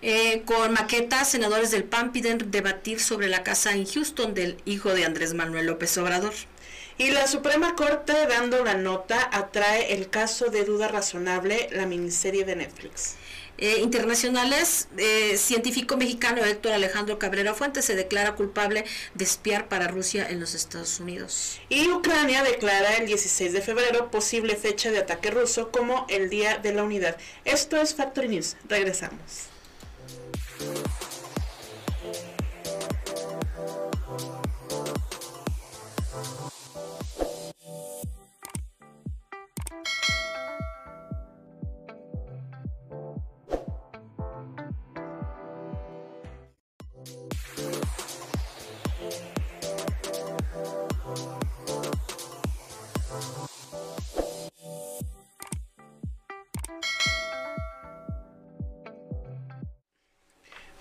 Eh, 0.00 0.44
con 0.46 0.72
maquetas, 0.72 1.30
senadores 1.30 1.70
del 1.70 1.84
PAN 1.84 2.12
piden 2.12 2.50
debatir 2.50 3.00
sobre 3.00 3.28
la 3.28 3.42
casa 3.42 3.72
en 3.72 3.84
Houston 3.84 4.32
del 4.32 4.56
hijo 4.64 4.94
de 4.94 5.04
Andrés 5.04 5.34
Manuel 5.34 5.66
López 5.66 5.98
Obrador. 5.98 6.32
Y 6.96 7.10
la 7.10 7.26
Suprema 7.26 7.74
Corte, 7.74 8.12
dando 8.28 8.64
la 8.64 8.74
nota, 8.74 9.28
atrae 9.32 9.94
el 9.94 10.10
caso 10.10 10.46
de 10.46 10.64
duda 10.64 10.88
razonable, 10.88 11.68
la 11.72 11.86
miniserie 11.86 12.44
de 12.44 12.54
Netflix. 12.54 13.16
Eh, 13.56 13.78
internacionales, 13.80 14.88
eh, 14.96 15.36
científico 15.36 15.96
mexicano 15.96 16.44
Héctor 16.44 16.72
Alejandro 16.72 17.20
Cabrera 17.20 17.54
Fuentes 17.54 17.84
se 17.84 17.94
declara 17.94 18.34
culpable 18.34 18.84
de 19.14 19.24
espiar 19.24 19.68
para 19.68 19.86
Rusia 19.86 20.28
en 20.28 20.40
los 20.40 20.54
Estados 20.54 20.98
Unidos. 20.98 21.60
Y 21.68 21.88
Ucrania 21.88 22.42
declara 22.42 22.94
el 22.96 23.06
16 23.06 23.52
de 23.52 23.60
febrero 23.60 24.10
posible 24.10 24.56
fecha 24.56 24.90
de 24.90 24.98
ataque 24.98 25.30
ruso 25.30 25.70
como 25.70 26.06
el 26.08 26.30
Día 26.30 26.58
de 26.58 26.74
la 26.74 26.82
Unidad. 26.82 27.16
Esto 27.44 27.76
es 27.76 27.94
Factory 27.94 28.28
News. 28.28 28.56
Regresamos. 28.68 29.48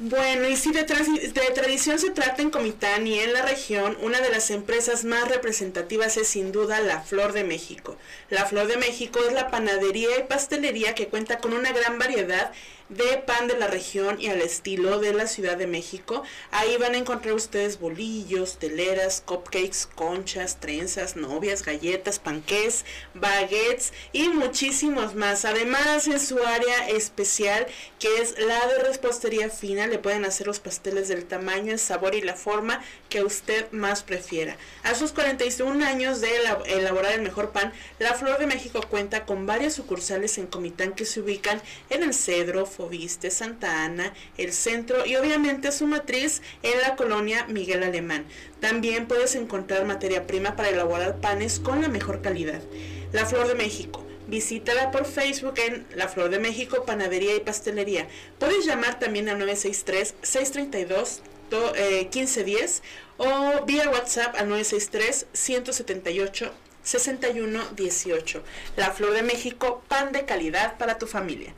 Bueno, 0.05 0.50
y 0.50 0.57
si 0.57 0.74
de, 0.74 0.83
de, 0.83 1.51
tradición 1.55 1.98
se 1.98 2.10
trata 2.10 2.41
en 2.41 2.50
Comitán 2.50 3.07
y 3.07 3.19
en 3.19 3.31
la 3.31 3.41
región, 3.41 3.98
una 4.01 4.19
de 4.19 4.29
las 4.29 4.51
empresas 4.51 5.05
más 5.05 5.29
representativas 5.29 6.17
es 6.17 6.27
sin 6.27 6.51
duda 6.51 6.81
la 6.81 7.00
Flor 7.00 7.31
de 7.31 7.45
México. 7.45 7.95
La 8.29 8.45
Flor 8.45 8.67
de 8.67 8.75
México 8.75 9.22
es 9.25 9.31
la 9.31 9.50
panadería 9.50 10.10
y 10.19 10.24
pastelería 10.24 10.93
que 10.93 11.07
cuenta 11.07 11.38
con 11.38 11.53
una 11.53 11.72
gran 11.72 12.00
variedad 12.00 12.51
de 12.89 13.17
pan 13.17 13.47
de 13.47 13.57
la 13.57 13.67
región 13.67 14.19
y 14.19 14.27
al 14.27 14.41
estilo 14.41 14.99
de 14.99 15.13
la 15.13 15.27
Ciudad 15.27 15.57
de 15.57 15.67
México. 15.67 16.23
Ahí 16.51 16.77
van 16.77 16.95
a 16.95 16.97
encontrar 16.97 17.33
ustedes 17.33 17.79
bolillos, 17.79 18.59
teleras, 18.59 19.23
cupcakes, 19.25 19.87
conchas, 19.95 20.59
trenzas, 20.59 21.15
novias, 21.15 21.63
galletas, 21.63 22.19
panqués, 22.19 22.85
baguettes 23.13 23.93
y 24.11 24.29
muchísimos 24.29 25.15
más. 25.15 25.45
Además, 25.45 26.07
en 26.07 26.19
su 26.19 26.43
área 26.43 26.89
especial, 26.89 27.67
que 27.99 28.21
es 28.21 28.37
la 28.39 28.67
de 28.67 28.79
repostería 28.79 29.49
fina, 29.49 29.87
le 29.87 29.99
pueden 29.99 30.25
hacer 30.25 30.47
los 30.47 30.59
pasteles 30.59 31.07
del 31.07 31.25
tamaño, 31.25 31.71
el 31.71 31.79
sabor 31.79 32.15
y 32.15 32.21
la 32.21 32.35
forma 32.35 32.83
que 33.09 33.23
usted 33.23 33.71
más 33.71 34.03
prefiera. 34.03 34.57
A 34.83 34.95
sus 34.95 35.11
41 35.11 35.85
años 35.85 36.21
de 36.21 36.29
elaborar 36.67 37.13
el 37.13 37.21
mejor 37.21 37.51
pan, 37.51 37.73
la 37.99 38.13
Flor 38.13 38.39
de 38.39 38.47
México 38.47 38.81
cuenta 38.89 39.25
con 39.25 39.45
varias 39.45 39.73
sucursales 39.73 40.37
en 40.37 40.47
Comitán 40.47 40.93
que 40.93 41.05
se 41.05 41.19
ubican 41.19 41.61
en 41.89 42.03
el 42.03 42.13
Cedro, 42.13 42.65
Fobiste, 42.74 43.32
Santa 43.32 43.84
Ana, 43.84 44.13
el 44.38 44.51
centro 44.51 45.06
y 45.06 45.15
obviamente 45.15 45.72
su 45.72 45.88
matriz 45.88 46.42
en 46.63 46.82
la 46.82 46.96
colonia 46.96 47.46
Miguel 47.48 47.84
Alemán. 47.84 48.25
También 48.60 49.08
puedes 49.08 49.36
encontrar 49.36 49.86
materia 49.86 50.27
prima 50.27 50.56
para 50.56 50.70
elaborar 50.70 51.22
panes 51.22 51.60
con 51.60 51.82
la 51.82 51.88
mejor 51.88 52.22
calidad. 52.22 52.62
La 53.12 53.25
Flor 53.25 53.48
de 53.48 53.56
México. 53.56 54.03
Visítala 54.27 54.92
por 54.92 55.06
Facebook 55.06 55.56
en 55.58 55.86
La 55.96 56.08
Flor 56.08 56.30
de 56.30 56.39
México, 56.39 56.84
Panadería 56.86 57.36
y 57.36 57.42
Pastelería. 57.42 58.08
Puedes 58.39 58.65
llamar 58.65 59.00
también 59.00 59.30
al 59.30 59.39
963-632. 59.42 61.22
1510 61.51 62.82
o 63.18 63.63
vía 63.65 63.88
WhatsApp 63.89 64.36
al 64.38 64.50
963 64.50 65.27
178 65.34 66.51
6118. 66.84 68.44
La 68.75 68.92
Flor 68.92 69.13
de 69.13 69.24
México, 69.24 69.84
pan 69.88 70.12
de 70.12 70.25
calidad 70.25 70.77
para 70.77 70.98
tu 70.98 71.08
familia. 71.08 71.53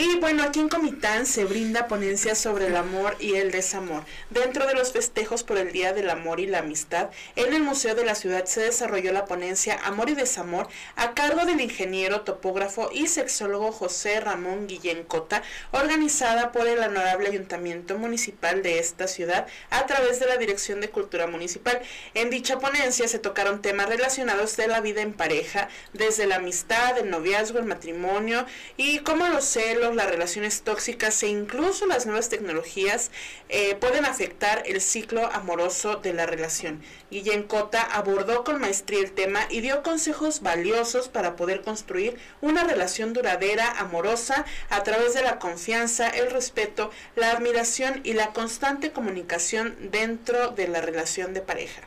Y 0.00 0.14
bueno, 0.20 0.44
aquí 0.44 0.60
en 0.60 0.68
Comitán 0.68 1.26
se 1.26 1.44
brinda 1.44 1.88
ponencia 1.88 2.36
sobre 2.36 2.68
el 2.68 2.76
amor 2.76 3.16
y 3.18 3.34
el 3.34 3.50
desamor. 3.50 4.04
Dentro 4.30 4.64
de 4.68 4.74
los 4.74 4.92
festejos 4.92 5.42
por 5.42 5.58
el 5.58 5.72
Día 5.72 5.92
del 5.92 6.08
Amor 6.08 6.38
y 6.38 6.46
la 6.46 6.60
Amistad, 6.60 7.10
en 7.34 7.52
el 7.52 7.64
Museo 7.64 7.96
de 7.96 8.04
la 8.04 8.14
Ciudad 8.14 8.44
se 8.44 8.60
desarrolló 8.60 9.10
la 9.10 9.24
ponencia 9.24 9.76
Amor 9.82 10.08
y 10.08 10.14
Desamor 10.14 10.68
a 10.94 11.14
cargo 11.14 11.44
del 11.46 11.60
ingeniero, 11.60 12.20
topógrafo 12.20 12.90
y 12.92 13.08
sexólogo 13.08 13.72
José 13.72 14.20
Ramón 14.20 14.68
Guillén 14.68 15.02
Cota, 15.02 15.42
organizada 15.72 16.52
por 16.52 16.68
el 16.68 16.78
Honorable 16.78 17.30
Ayuntamiento 17.30 17.98
Municipal 17.98 18.62
de 18.62 18.78
esta 18.78 19.08
ciudad 19.08 19.48
a 19.70 19.86
través 19.86 20.20
de 20.20 20.26
la 20.26 20.36
Dirección 20.36 20.80
de 20.80 20.90
Cultura 20.90 21.26
Municipal. 21.26 21.80
En 22.14 22.30
dicha 22.30 22.60
ponencia 22.60 23.08
se 23.08 23.18
tocaron 23.18 23.62
temas 23.62 23.88
relacionados 23.88 24.56
de 24.56 24.68
la 24.68 24.80
vida 24.80 25.02
en 25.02 25.12
pareja, 25.12 25.68
desde 25.92 26.28
la 26.28 26.36
amistad, 26.36 26.96
el 26.98 27.10
noviazgo, 27.10 27.58
el 27.58 27.64
matrimonio 27.64 28.46
y 28.76 29.00
cómo 29.00 29.26
los 29.26 29.44
celos, 29.44 29.87
las 29.94 30.10
relaciones 30.10 30.62
tóxicas 30.62 31.22
e 31.22 31.28
incluso 31.28 31.86
las 31.86 32.06
nuevas 32.06 32.28
tecnologías 32.28 33.10
eh, 33.48 33.74
pueden 33.76 34.04
afectar 34.04 34.62
el 34.66 34.80
ciclo 34.80 35.26
amoroso 35.32 35.96
de 35.96 36.12
la 36.12 36.26
relación. 36.26 36.82
Guillén 37.10 37.44
Cota 37.44 37.82
abordó 37.82 38.44
con 38.44 38.60
maestría 38.60 39.00
el 39.00 39.12
tema 39.12 39.40
y 39.50 39.60
dio 39.60 39.82
consejos 39.82 40.42
valiosos 40.42 41.08
para 41.08 41.36
poder 41.36 41.62
construir 41.62 42.18
una 42.40 42.64
relación 42.64 43.12
duradera, 43.12 43.70
amorosa, 43.78 44.44
a 44.70 44.82
través 44.82 45.14
de 45.14 45.22
la 45.22 45.38
confianza, 45.38 46.08
el 46.08 46.30
respeto, 46.30 46.90
la 47.16 47.30
admiración 47.30 48.00
y 48.04 48.12
la 48.12 48.32
constante 48.32 48.92
comunicación 48.92 49.76
dentro 49.90 50.50
de 50.50 50.68
la 50.68 50.80
relación 50.80 51.34
de 51.34 51.40
pareja. 51.40 51.82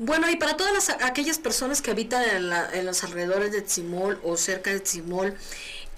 Bueno, 0.00 0.30
y 0.30 0.36
para 0.36 0.56
todas 0.56 0.90
aquellas 0.90 1.38
personas 1.38 1.82
que 1.82 1.90
habitan 1.90 2.22
en, 2.22 2.52
en 2.78 2.86
los 2.86 3.02
alrededores 3.02 3.50
de 3.50 3.62
Tzimol 3.62 4.20
o 4.22 4.36
cerca 4.36 4.70
de 4.70 4.78
Tzimol, 4.78 5.36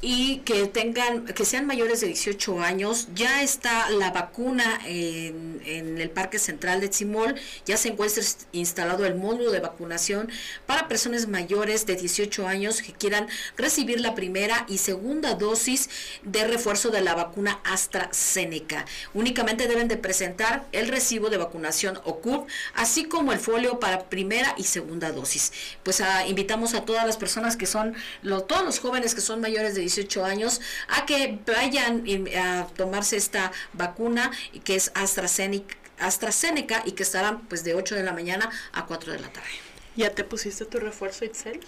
y 0.03 0.39
que 0.39 0.67
tengan, 0.67 1.27
que 1.27 1.45
sean 1.45 1.67
mayores 1.67 2.01
de 2.01 2.09
18 2.09 2.61
años. 2.61 3.09
Ya 3.15 3.43
está 3.43 3.91
la 3.91 4.11
vacuna 4.11 4.81
en, 4.87 5.61
en, 5.65 6.01
el 6.01 6.11
Parque 6.11 6.39
Central 6.39 6.81
de 6.81 6.89
Tzimol, 6.89 7.35
ya 7.67 7.77
se 7.77 7.89
encuentra 7.89 8.23
instalado 8.53 9.05
el 9.05 9.15
módulo 9.15 9.51
de 9.51 9.61
vacunación 9.61 10.31
para 10.67 10.89
personas 10.89 11.29
mayores 11.29 11.87
de 11.87 11.97
18 11.97 12.47
años 12.47 12.83
que 12.83 12.93
quieran 12.93 13.29
recibir 13.57 14.01
la 14.01 14.15
primera 14.15 14.65
y 14.69 14.79
segunda 14.79 15.35
dosis 15.35 15.91
de 16.23 16.47
refuerzo 16.47 16.91
de 16.91 17.03
la 17.03 17.15
vacuna 17.15 17.61
AstraZeneca. 17.65 18.87
Únicamente 19.15 19.69
deben 19.69 19.89
de 19.89 19.97
presentar 19.97 20.67
el 20.73 20.89
recibo 20.89 21.29
de 21.29 21.37
vacunación 21.37 21.99
OCUP, 22.05 22.49
así 22.75 23.05
como 23.05 23.33
el 23.33 23.39
folio 23.39 23.81
para 23.81 24.05
primera 24.05 24.55
y 24.57 24.65
segunda 24.65 25.13
dosis. 25.13 25.53
Pues 25.83 26.01
ah, 26.01 26.27
invitamos 26.27 26.75
a 26.75 26.85
todas 26.85 27.07
las 27.07 27.17
personas 27.17 27.57
que 27.57 27.67
son, 27.67 27.95
lo, 28.23 28.43
todos 28.43 28.65
los 28.65 28.79
jóvenes 28.79 29.15
que 29.15 29.21
son 29.21 29.41
mayores 29.41 29.75
de 29.75 29.83
18 29.91 30.25
años 30.25 30.61
a 30.89 31.05
que 31.05 31.39
vayan 31.47 32.05
a 32.37 32.67
tomarse 32.77 33.17
esta 33.17 33.53
vacuna 33.73 34.31
que 34.65 34.77
es 34.77 34.93
AstraZeneca, 34.95 36.83
y 36.87 36.93
que 36.93 37.03
estarán 37.03 37.47
pues 37.49 37.65
de 37.65 37.75
8 37.75 37.95
de 37.97 38.05
la 38.05 38.13
mañana 38.13 38.49
a 38.73 38.87
4 38.87 39.13
de 39.13 39.19
la 39.19 39.29
tarde. 39.29 39.51
¿Ya 39.97 40.15
te 40.15 40.25
pusiste 40.25 40.65
tu 40.65 40.79
refuerzo, 40.79 41.25
Itzel? 41.25 41.61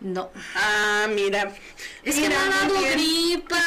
No. 0.00 0.30
Ah, 0.54 1.06
mira. 1.14 1.52
Es 2.02 2.16
que 2.16 2.28
me 2.28 2.34
ha 2.34 2.48
dado 2.48 2.74
gripa 2.92 3.60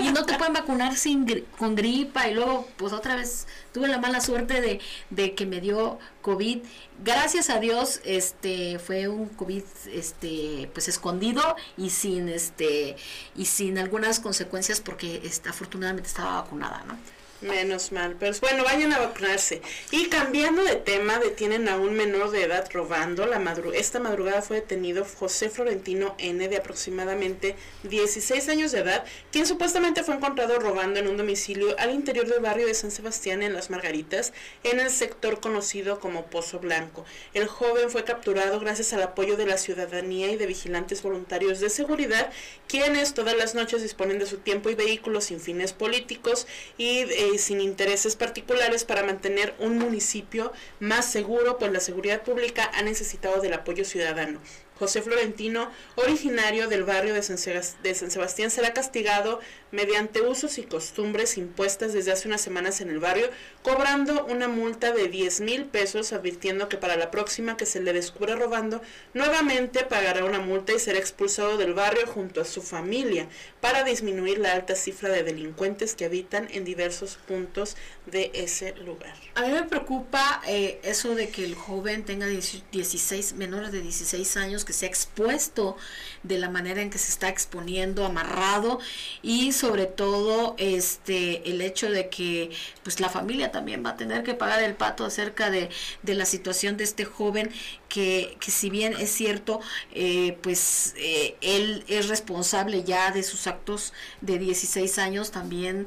y, 0.00 0.10
no 0.10 0.26
te 0.26 0.34
pueden 0.38 0.52
vacunar 0.52 0.96
sin 0.96 1.26
con 1.58 1.74
gripa 1.74 2.28
y 2.28 2.34
luego 2.34 2.68
pues 2.76 2.92
otra 2.92 3.16
vez 3.16 3.46
tuve 3.72 3.88
la 3.88 3.98
mala 3.98 4.20
suerte 4.20 4.60
de, 4.60 4.80
de 5.08 5.34
que 5.34 5.46
me 5.46 5.60
dio 5.60 5.98
COVID. 6.20 6.58
Gracias 7.02 7.48
a 7.48 7.58
Dios, 7.58 8.00
este 8.04 8.78
fue 8.78 9.08
un 9.08 9.28
COVID 9.28 9.64
este 9.92 10.70
pues 10.74 10.88
escondido 10.88 11.56
y 11.78 11.88
sin 11.90 12.28
este 12.28 12.96
y 13.34 13.46
sin 13.46 13.78
algunas 13.78 14.20
consecuencias 14.20 14.80
porque 14.80 15.22
este, 15.24 15.48
afortunadamente 15.48 16.08
estaba 16.08 16.42
vacunada, 16.42 16.84
¿no? 16.86 16.98
Menos 17.42 17.90
mal, 17.90 18.14
pero 18.20 18.36
bueno, 18.40 18.62
vayan 18.62 18.92
a 18.92 19.00
vacunarse. 19.00 19.62
Y 19.90 20.06
cambiando 20.06 20.62
de 20.62 20.76
tema, 20.76 21.18
detienen 21.18 21.68
a 21.68 21.76
un 21.76 21.94
menor 21.94 22.30
de 22.30 22.44
edad 22.44 22.68
robando. 22.72 23.26
La 23.26 23.40
madru 23.40 23.72
esta 23.72 23.98
madrugada 23.98 24.42
fue 24.42 24.60
detenido 24.60 25.04
José 25.04 25.50
Florentino 25.50 26.14
N, 26.18 26.46
de 26.46 26.56
aproximadamente 26.56 27.56
16 27.82 28.48
años 28.48 28.70
de 28.70 28.78
edad, 28.78 29.04
quien 29.32 29.46
supuestamente 29.46 30.04
fue 30.04 30.14
encontrado 30.14 30.60
robando 30.60 31.00
en 31.00 31.08
un 31.08 31.16
domicilio 31.16 31.74
al 31.80 31.90
interior 31.90 32.28
del 32.28 32.38
barrio 32.38 32.68
de 32.68 32.74
San 32.74 32.92
Sebastián 32.92 33.42
en 33.42 33.54
Las 33.54 33.70
Margaritas, 33.70 34.32
en 34.62 34.78
el 34.78 34.90
sector 34.90 35.40
conocido 35.40 35.98
como 35.98 36.26
Pozo 36.26 36.60
Blanco. 36.60 37.04
El 37.34 37.48
joven 37.48 37.90
fue 37.90 38.04
capturado 38.04 38.60
gracias 38.60 38.92
al 38.92 39.02
apoyo 39.02 39.36
de 39.36 39.46
la 39.46 39.58
ciudadanía 39.58 40.30
y 40.30 40.36
de 40.36 40.46
vigilantes 40.46 41.02
voluntarios 41.02 41.58
de 41.58 41.70
seguridad, 41.70 42.30
quienes 42.68 43.14
todas 43.14 43.36
las 43.36 43.56
noches 43.56 43.82
disponen 43.82 44.20
de 44.20 44.26
su 44.26 44.36
tiempo 44.38 44.70
y 44.70 44.76
vehículos 44.76 45.24
sin 45.24 45.40
fines 45.40 45.72
políticos 45.72 46.46
y 46.78 47.00
eh, 47.00 47.31
sin 47.38 47.60
intereses 47.60 48.16
particulares 48.16 48.84
para 48.84 49.02
mantener 49.02 49.54
un 49.58 49.78
municipio 49.78 50.52
más 50.80 51.10
seguro, 51.10 51.58
pues 51.58 51.72
la 51.72 51.80
seguridad 51.80 52.22
pública 52.22 52.70
ha 52.74 52.82
necesitado 52.82 53.40
del 53.40 53.54
apoyo 53.54 53.84
ciudadano. 53.84 54.40
José 54.82 55.00
Florentino, 55.00 55.70
originario 55.94 56.66
del 56.66 56.82
barrio 56.82 57.14
de 57.14 57.22
San, 57.22 57.38
Sebastián, 57.38 58.50
será 58.50 58.74
castigado 58.74 59.38
mediante 59.70 60.22
usos 60.22 60.58
y 60.58 60.64
costumbres 60.64 61.38
impuestas 61.38 61.92
desde 61.92 62.10
hace 62.10 62.26
unas 62.26 62.40
semanas 62.40 62.80
en 62.80 62.90
el 62.90 62.98
barrio, 62.98 63.30
cobrando 63.62 64.26
una 64.26 64.48
multa 64.48 64.90
de 64.90 65.06
10 65.06 65.40
mil 65.42 65.66
pesos, 65.66 66.12
advirtiendo 66.12 66.68
que 66.68 66.78
para 66.78 66.96
la 66.96 67.12
próxima 67.12 67.56
que 67.56 67.64
se 67.64 67.80
le 67.80 67.92
descubra 67.92 68.34
robando, 68.34 68.82
nuevamente 69.14 69.84
pagará 69.84 70.24
una 70.24 70.40
multa 70.40 70.72
y 70.72 70.80
será 70.80 70.98
expulsado 70.98 71.58
del 71.58 71.74
barrio 71.74 72.08
junto 72.08 72.40
a 72.40 72.44
su 72.44 72.60
familia 72.60 73.28
para 73.60 73.84
disminuir 73.84 74.40
la 74.40 74.50
alta 74.50 74.74
cifra 74.74 75.10
de 75.10 75.22
delincuentes 75.22 75.94
que 75.94 76.06
habitan 76.06 76.48
en 76.50 76.64
diversos 76.64 77.20
puntos 77.28 77.76
de 78.06 78.32
ese 78.34 78.74
lugar. 78.76 79.14
A 79.34 79.42
mí 79.42 79.48
me 79.50 79.62
preocupa 79.62 80.42
eh, 80.46 80.80
eso 80.82 81.14
de 81.14 81.28
que 81.28 81.44
el 81.44 81.54
joven 81.54 82.04
tenga 82.04 82.26
16, 82.26 83.34
menores 83.34 83.70
de 83.70 83.80
16 83.80 84.36
años, 84.36 84.64
que 84.64 84.72
se 84.72 84.86
ha 84.86 84.88
expuesto 84.88 85.76
de 86.22 86.38
la 86.38 86.50
manera 86.50 86.82
en 86.82 86.90
que 86.90 86.98
se 86.98 87.10
está 87.10 87.28
exponiendo, 87.28 88.04
amarrado 88.04 88.80
y 89.22 89.52
sobre 89.52 89.86
todo 89.86 90.54
este 90.58 91.48
el 91.48 91.60
hecho 91.62 91.90
de 91.90 92.08
que 92.08 92.50
pues 92.82 93.00
la 93.00 93.08
familia 93.08 93.52
también 93.52 93.84
va 93.84 93.90
a 93.90 93.96
tener 93.96 94.22
que 94.22 94.34
pagar 94.34 94.62
el 94.62 94.74
pato 94.74 95.04
acerca 95.04 95.50
de, 95.50 95.70
de 96.02 96.14
la 96.14 96.26
situación 96.26 96.76
de 96.76 96.84
este 96.84 97.04
joven 97.04 97.50
que, 97.88 98.36
que 98.40 98.50
si 98.50 98.70
bien 98.70 98.94
es 98.98 99.10
cierto, 99.10 99.60
eh, 99.92 100.38
pues 100.42 100.94
eh, 100.96 101.36
él 101.40 101.84
es 101.88 102.08
responsable 102.08 102.84
ya 102.84 103.10
de 103.10 103.22
sus 103.22 103.46
actos 103.46 103.92
de 104.22 104.38
16 104.38 104.98
años, 104.98 105.30
también, 105.30 105.86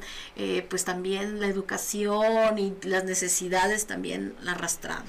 pues 0.69 0.85
también 0.85 1.39
la 1.39 1.47
educación 1.47 2.04
y 2.57 2.73
las 2.83 3.03
necesidades 3.03 3.85
también 3.87 4.35
la 4.41 4.51
arrastran. 4.51 5.03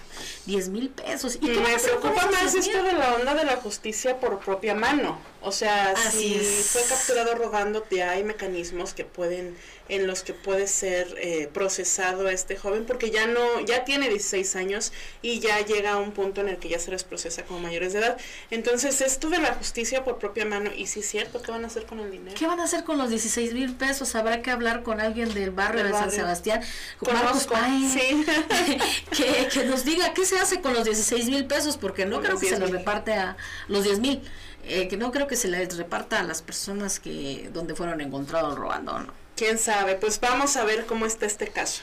10 0.47 0.69
mil 0.71 0.91
pesos. 0.91 1.39
¿Y 1.41 1.49
me 1.49 1.79
preocupa 1.79 2.27
más 2.31 2.55
esto 2.55 2.83
de 2.83 2.93
la 2.93 3.15
onda 3.15 3.35
de 3.35 3.45
la 3.45 3.57
justicia 3.57 4.19
por 4.19 4.39
propia 4.39 4.75
mano. 4.75 5.19
O 5.47 5.53
sea, 5.53 5.95
si 5.97 6.35
fue 6.35 6.83
capturado 6.89 7.37
robando, 7.37 7.87
ya 7.89 8.11
hay 8.11 8.25
mecanismos 8.25 8.95
que 8.95 9.05
pueden 9.05 9.57
en 9.89 10.09
los 10.09 10.23
que 10.23 10.33
puede 10.33 10.67
ser 10.67 11.15
eh, 11.19 11.49
procesado 11.53 12.29
este 12.29 12.57
joven 12.57 12.85
porque 12.85 13.13
ya 13.13 13.29
no 13.29 13.61
ya 13.61 13.85
tiene 13.85 14.09
16 14.09 14.57
años 14.57 14.93
y 15.23 15.39
ya 15.39 15.61
llega 15.65 15.93
a 15.93 15.97
un 15.99 16.11
punto 16.11 16.41
en 16.41 16.49
el 16.49 16.57
que 16.57 16.69
ya 16.69 16.81
se 16.81 16.91
les 16.91 17.05
procesa 17.05 17.45
como 17.45 17.61
mayores 17.61 17.93
de 17.93 18.01
edad. 18.01 18.19
Entonces 18.51 19.01
esto 19.01 19.31
de 19.31 19.39
la 19.39 19.55
justicia 19.55 20.03
por 20.03 20.19
propia 20.19 20.45
mano 20.45 20.71
y 20.77 20.87
si 20.87 21.01
es 21.01 21.07
cierto 21.07 21.41
qué 21.41 21.53
van 21.53 21.63
a 21.63 21.69
hacer 21.69 21.87
con 21.87 22.01
el 22.01 22.11
dinero 22.11 22.37
qué 22.37 22.49
van 22.49 22.59
a 22.59 22.65
hacer 22.65 22.83
con 22.83 22.99
los 22.99 23.11
16 23.11 23.55
mil 23.55 23.75
pesos 23.75 24.17
habrá 24.17 24.43
que 24.43 24.51
hablar 24.51 24.83
con 24.83 25.01
alguien 25.01 25.33
del 25.33 25.53
barrio 25.53 25.85
de 25.85 25.93
San 25.93 26.11
Sebastián 26.11 26.61
con 26.99 27.15
Marcos 27.15 27.47
que, 29.17 29.49
que, 29.53 29.65
nos 29.65 29.85
diga 29.85 30.13
qué 30.13 30.25
se 30.25 30.39
hace 30.39 30.61
con 30.61 30.75
los 30.75 30.85
16 30.85 31.27
mil 31.27 31.47
pesos 31.47 31.77
porque 31.77 32.07
no 32.07 32.21
creo 32.21 32.39
que 32.39 32.49
se 32.49 32.59
los 32.59 32.71
reparte 32.71 33.13
a 33.13 33.37
los 33.69 33.85
10 33.85 34.01
mil 34.01 34.23
eh, 34.69 34.89
que 34.89 34.97
no 34.97 35.11
creo 35.13 35.27
que 35.27 35.37
se 35.37 35.49
les 35.49 35.77
reparta 35.77 36.21
a 36.21 36.23
las 36.23 36.43
personas 36.43 37.01
que 37.01 37.51
donde 37.53 37.75
fueron 37.75 38.01
encontrados 38.01 38.57
robando 38.57 38.99
no 38.99 39.27
quién 39.37 39.59
sabe, 39.59 39.95
pues 39.95 40.19
vamos 40.19 40.57
a 40.57 40.65
ver 40.65 40.87
cómo 40.87 41.07
está 41.07 41.27
este 41.27 41.49
caso. 41.49 41.83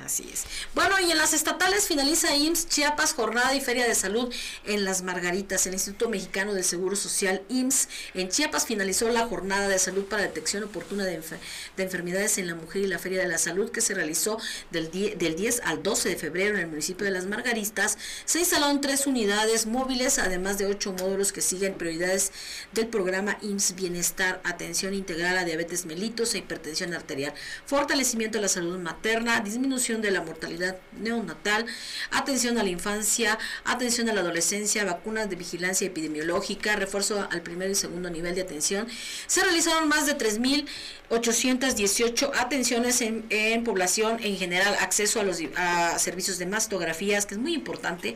Así 0.00 0.28
es. 0.32 0.44
Bueno, 0.74 0.98
y 1.00 1.10
en 1.10 1.18
las 1.18 1.34
estatales 1.34 1.86
finaliza 1.86 2.34
IMSS 2.34 2.68
Chiapas 2.68 3.12
Jornada 3.12 3.54
y 3.54 3.60
Feria 3.60 3.86
de 3.86 3.94
Salud 3.94 4.32
en 4.64 4.84
Las 4.84 5.02
Margaritas. 5.02 5.66
El 5.66 5.74
Instituto 5.74 6.08
Mexicano 6.08 6.54
del 6.54 6.64
Seguro 6.64 6.96
Social 6.96 7.42
IMSS 7.48 7.88
en 8.14 8.28
Chiapas 8.28 8.66
finalizó 8.66 9.10
la 9.10 9.26
Jornada 9.26 9.68
de 9.68 9.78
Salud 9.78 10.04
para 10.04 10.22
Detección 10.22 10.64
Oportuna 10.64 11.04
de, 11.04 11.20
Enfermedades 11.76 12.38
en 12.38 12.46
la 12.46 12.54
Mujer 12.54 12.82
y 12.82 12.86
la 12.86 12.98
Feria 12.98 13.20
de 13.20 13.28
la 13.28 13.38
Salud 13.38 13.70
que 13.70 13.80
se 13.80 13.94
realizó 13.94 14.38
del, 14.70 14.90
del 14.90 15.36
10 15.36 15.62
al 15.64 15.82
12 15.82 16.08
de 16.08 16.16
febrero 16.16 16.54
en 16.54 16.62
el 16.62 16.68
municipio 16.68 17.04
de 17.04 17.12
Las 17.12 17.26
Margaritas. 17.26 17.98
Se 18.24 18.40
instalaron 18.40 18.80
tres 18.80 19.06
unidades 19.06 19.66
móviles, 19.66 20.18
además 20.18 20.58
de 20.58 20.66
ocho 20.66 20.92
módulos 20.92 21.32
que 21.32 21.42
siguen 21.42 21.74
prioridades 21.74 22.32
del 22.72 22.88
programa 22.88 23.36
IMSS 23.42 23.74
Bienestar, 23.74 24.40
Atención 24.44 24.94
Integral 24.94 25.36
a 25.36 25.44
Diabetes 25.44 25.84
mellitus 25.84 26.34
e 26.34 26.38
Hipertensión 26.38 26.94
Arterial, 26.94 27.34
Fortalecimiento 27.66 28.38
de 28.38 28.42
la 28.42 28.48
Salud 28.48 28.78
Materna, 28.78 29.40
Disminución 29.40 29.81
reducción 29.82 30.00
de 30.00 30.12
la 30.12 30.22
mortalidad 30.22 30.76
neonatal, 30.92 31.66
atención 32.12 32.56
a 32.58 32.62
la 32.62 32.68
infancia, 32.68 33.36
atención 33.64 34.08
a 34.08 34.12
la 34.12 34.20
adolescencia, 34.20 34.84
vacunas 34.84 35.28
de 35.28 35.34
vigilancia 35.34 35.88
epidemiológica, 35.88 36.76
refuerzo 36.76 37.26
al 37.30 37.42
primer 37.42 37.68
y 37.70 37.74
segundo 37.74 38.08
nivel 38.08 38.36
de 38.36 38.42
atención. 38.42 38.86
Se 39.26 39.42
realizaron 39.42 39.88
más 39.88 40.06
de 40.06 40.16
3.818 40.16 42.30
atenciones 42.38 43.00
en, 43.00 43.24
en 43.30 43.64
población 43.64 44.18
en 44.22 44.36
general, 44.36 44.76
acceso 44.80 45.18
a 45.18 45.24
los 45.24 45.38
a 45.56 45.98
servicios 45.98 46.38
de 46.38 46.46
mastografías, 46.46 47.26
que 47.26 47.34
es 47.34 47.40
muy 47.40 47.54
importante 47.54 48.14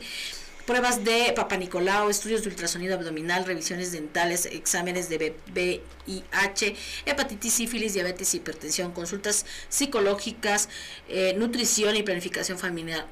pruebas 0.67 1.05
de 1.05 1.33
Papa 1.35 1.57
Nicolau, 1.57 2.11
estudios 2.11 2.43
de 2.43 2.49
ultrasonido 2.49 2.95
abdominal, 2.97 3.45
revisiones 3.45 3.93
dentales, 3.93 4.47
exámenes 4.47 5.09
de 5.09 5.35
VIH, 5.55 6.77
hepatitis, 7.07 7.55
sífilis, 7.55 7.95
diabetes, 7.95 8.35
hipertensión, 8.35 8.93
consultas 8.93 9.47
psicológicas, 9.69 10.69
eh, 11.09 11.35
nutrición 11.37 11.97
y 11.97 12.03
planificación 12.03 12.59
familiar 12.59 13.07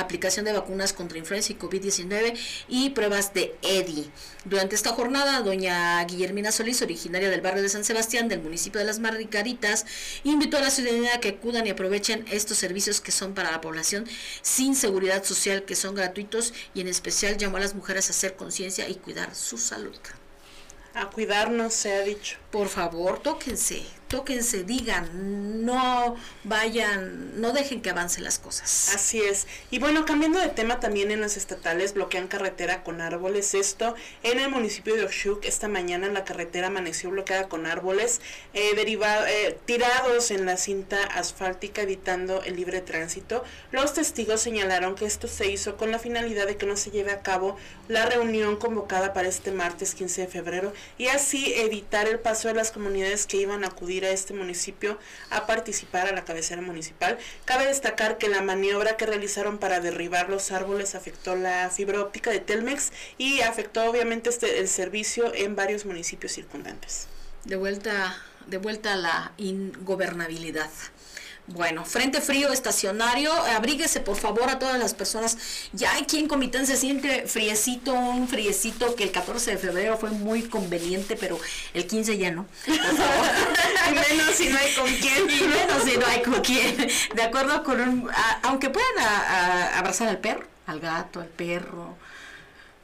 aplicación 0.00 0.44
de 0.44 0.52
vacunas 0.52 0.92
contra 0.92 1.18
influenza 1.18 1.52
y 1.52 1.56
COVID-19 1.56 2.36
y 2.68 2.90
pruebas 2.90 3.34
de 3.34 3.54
EDI. 3.62 4.10
Durante 4.44 4.74
esta 4.74 4.90
jornada, 4.90 5.40
doña 5.40 6.02
Guillermina 6.04 6.52
Solís, 6.52 6.82
originaria 6.82 7.30
del 7.30 7.40
barrio 7.40 7.62
de 7.62 7.68
San 7.68 7.84
Sebastián, 7.84 8.28
del 8.28 8.40
municipio 8.40 8.78
de 8.80 8.86
Las 8.86 8.98
Margaritas, 8.98 9.84
invitó 10.24 10.56
a 10.56 10.62
la 10.62 10.70
ciudadanía 10.70 11.14
a 11.14 11.20
que 11.20 11.30
acudan 11.30 11.66
y 11.66 11.70
aprovechen 11.70 12.24
estos 12.30 12.58
servicios 12.58 13.00
que 13.00 13.12
son 13.12 13.34
para 13.34 13.50
la 13.50 13.60
población 13.60 14.06
sin 14.42 14.74
seguridad 14.74 15.24
social, 15.24 15.64
que 15.64 15.76
son 15.76 15.94
gratuitos 15.94 16.52
y 16.74 16.80
en 16.80 16.88
especial 16.88 17.36
llamó 17.36 17.58
a 17.58 17.60
las 17.60 17.74
mujeres 17.74 18.08
a 18.08 18.12
hacer 18.12 18.36
conciencia 18.36 18.88
y 18.88 18.94
cuidar 18.94 19.34
su 19.34 19.58
salud. 19.58 19.96
A 20.94 21.10
cuidarnos, 21.10 21.74
se 21.74 21.94
ha 21.94 22.02
dicho. 22.02 22.38
Por 22.50 22.68
favor, 22.68 23.20
tóquense, 23.20 23.82
tóquense, 24.08 24.64
digan, 24.64 25.64
no 25.64 26.16
vayan, 26.44 27.40
no 27.40 27.52
dejen 27.52 27.82
que 27.82 27.90
avancen 27.90 28.24
las 28.24 28.38
cosas. 28.38 28.92
Así 28.94 29.20
es. 29.20 29.46
Y 29.70 29.78
bueno, 29.78 30.04
cambiando 30.04 30.38
de 30.38 30.48
tema 30.48 30.80
también 30.80 31.10
en 31.10 31.20
las 31.20 31.36
estatales, 31.36 31.94
bloquean 31.94 32.28
carretera 32.28 32.82
con 32.82 33.00
árboles. 33.00 33.54
Esto 33.54 33.94
en 34.22 34.40
el 34.40 34.50
municipio 34.50 34.96
de 34.96 35.04
Oshuk, 35.04 35.44
esta 35.44 35.68
mañana 35.68 36.08
la 36.08 36.24
carretera 36.24 36.68
amaneció 36.68 37.10
bloqueada 37.10 37.48
con 37.48 37.66
árboles 37.66 38.20
eh, 38.54 38.72
eh, 38.76 39.58
tirados 39.66 40.30
en 40.30 40.46
la 40.46 40.56
cinta 40.56 41.02
asfáltica, 41.04 41.82
evitando 41.82 42.42
el 42.42 42.56
libre 42.56 42.80
tránsito. 42.80 43.44
Los 43.70 43.92
testigos 43.94 44.40
señalaron 44.40 44.94
que 44.94 45.04
esto 45.04 45.28
se 45.28 45.50
hizo 45.50 45.76
con 45.76 45.90
la 45.90 45.98
finalidad 45.98 46.46
de 46.46 46.56
que 46.56 46.66
no 46.66 46.76
se 46.76 46.90
lleve 46.90 47.12
a 47.12 47.22
cabo 47.22 47.56
la 47.88 48.06
reunión 48.06 48.56
convocada 48.56 49.12
para 49.12 49.28
este 49.28 49.52
martes 49.52 49.94
15 49.94 50.22
de 50.22 50.26
febrero 50.28 50.72
y 50.96 51.08
así 51.08 51.52
evitar 51.54 52.08
el 52.08 52.18
paso 52.18 52.48
de 52.48 52.54
las 52.54 52.70
comunidades 52.70 53.26
que 53.26 53.38
iban 53.38 53.64
a 53.64 53.68
acudir 53.68 53.97
a 54.04 54.10
este 54.10 54.34
municipio 54.34 54.98
a 55.30 55.46
participar 55.46 56.08
a 56.08 56.12
la 56.12 56.24
cabecera 56.24 56.62
municipal. 56.62 57.18
Cabe 57.44 57.66
destacar 57.66 58.18
que 58.18 58.28
la 58.28 58.42
maniobra 58.42 58.96
que 58.96 59.06
realizaron 59.06 59.58
para 59.58 59.80
derribar 59.80 60.28
los 60.28 60.50
árboles 60.50 60.94
afectó 60.94 61.36
la 61.36 61.70
fibra 61.70 62.00
óptica 62.00 62.30
de 62.30 62.40
Telmex 62.40 62.92
y 63.16 63.40
afectó 63.40 63.84
obviamente 63.88 64.30
este, 64.30 64.60
el 64.60 64.68
servicio 64.68 65.32
en 65.34 65.56
varios 65.56 65.84
municipios 65.84 66.32
circundantes. 66.32 67.08
De 67.44 67.56
vuelta, 67.56 68.16
de 68.46 68.58
vuelta 68.58 68.94
a 68.94 68.96
la 68.96 69.32
ingobernabilidad. 69.36 70.70
Bueno, 71.48 71.86
frente 71.86 72.20
frío 72.20 72.52
estacionario, 72.52 73.32
abríguese 73.32 74.00
por 74.00 74.16
favor 74.16 74.50
a 74.50 74.58
todas 74.58 74.78
las 74.78 74.92
personas. 74.92 75.38
Ya 75.72 75.96
aquí 75.96 76.18
en 76.18 76.28
Comitán 76.28 76.66
se 76.66 76.76
siente 76.76 77.26
friecito, 77.26 77.94
un 77.94 78.28
friecito 78.28 78.94
que 78.94 79.04
el 79.04 79.12
14 79.12 79.52
de 79.52 79.56
febrero 79.56 79.96
fue 79.96 80.10
muy 80.10 80.42
conveniente, 80.42 81.16
pero 81.16 81.38
el 81.72 81.86
15 81.86 82.18
ya 82.18 82.30
no. 82.32 82.46
Por 82.66 82.76
favor. 82.76 83.26
y 83.90 83.94
menos 83.94 84.34
si 84.34 84.48
no 84.50 84.58
hay 84.58 84.74
con 84.74 84.94
quién. 84.96 85.30
Y 85.30 85.48
menos 85.48 85.84
si 85.84 85.96
no 85.96 86.06
hay 86.06 86.22
con 86.22 86.40
quién. 86.42 86.88
De 87.14 87.22
acuerdo 87.22 87.64
con 87.64 87.80
un... 87.80 88.10
aunque 88.42 88.68
puedan 88.68 88.98
abrazar 89.74 90.08
al 90.08 90.18
perro, 90.18 90.46
al 90.66 90.80
gato, 90.80 91.20
al 91.20 91.28
perro, 91.28 91.96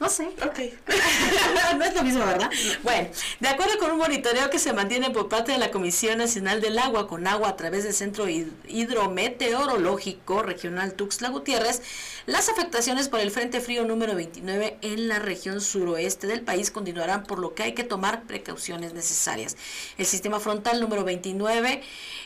no 0.01 0.09
sé. 0.09 0.27
Ok. 0.45 0.59
no 1.79 1.85
es 1.85 1.95
lo 1.95 2.03
mismo, 2.03 2.27
¿verdad? 2.27 2.51
Bueno, 2.83 3.09
de 3.41 3.49
acuerdo 3.49 3.79
con 3.79 3.93
un 3.93 3.99
monitoreo 3.99 4.51
que 4.51 4.59
se 4.59 4.73
mantiene 4.73 5.11
por 5.11 5.29
parte 5.29 5.53
de 5.53 5.59
la 5.59 5.71
Comisión 5.71 6.19
Nacional 6.19 6.61
del 6.61 6.79
Agua 6.79 7.07
con 7.07 7.25
agua 7.27 7.51
a 7.51 7.57
través 7.57 7.85
del 7.85 7.95
Centro 7.95 8.27
Hidrometeorológico 8.29 10.43
Regional 10.43 10.95
Tuxtla 10.95 11.29
Gutiérrez, 11.29 11.83
las 12.27 12.49
afectaciones 12.49 13.11
por 13.11 13.21
el 13.21 13.31
Frente 13.31 13.61
Frío 13.61 13.85
número 13.85 14.15
29 14.15 14.79
en 14.81 15.09
la 15.09 15.19
región 15.19 15.61
suroeste 15.61 16.27
del 16.27 16.41
país 16.41 16.71
continuarán, 16.71 17.25
por 17.25 17.39
lo 17.39 17.55
que 17.55 17.65
hay 17.65 17.73
que 17.75 17.85
tomar 17.85 18.23
precauciones 18.23 18.95
necesarias. 18.95 19.59
El 19.99 20.07
sistema 20.07 20.41
frontal 20.41 20.81
número 20.81 21.05
29 21.05 21.83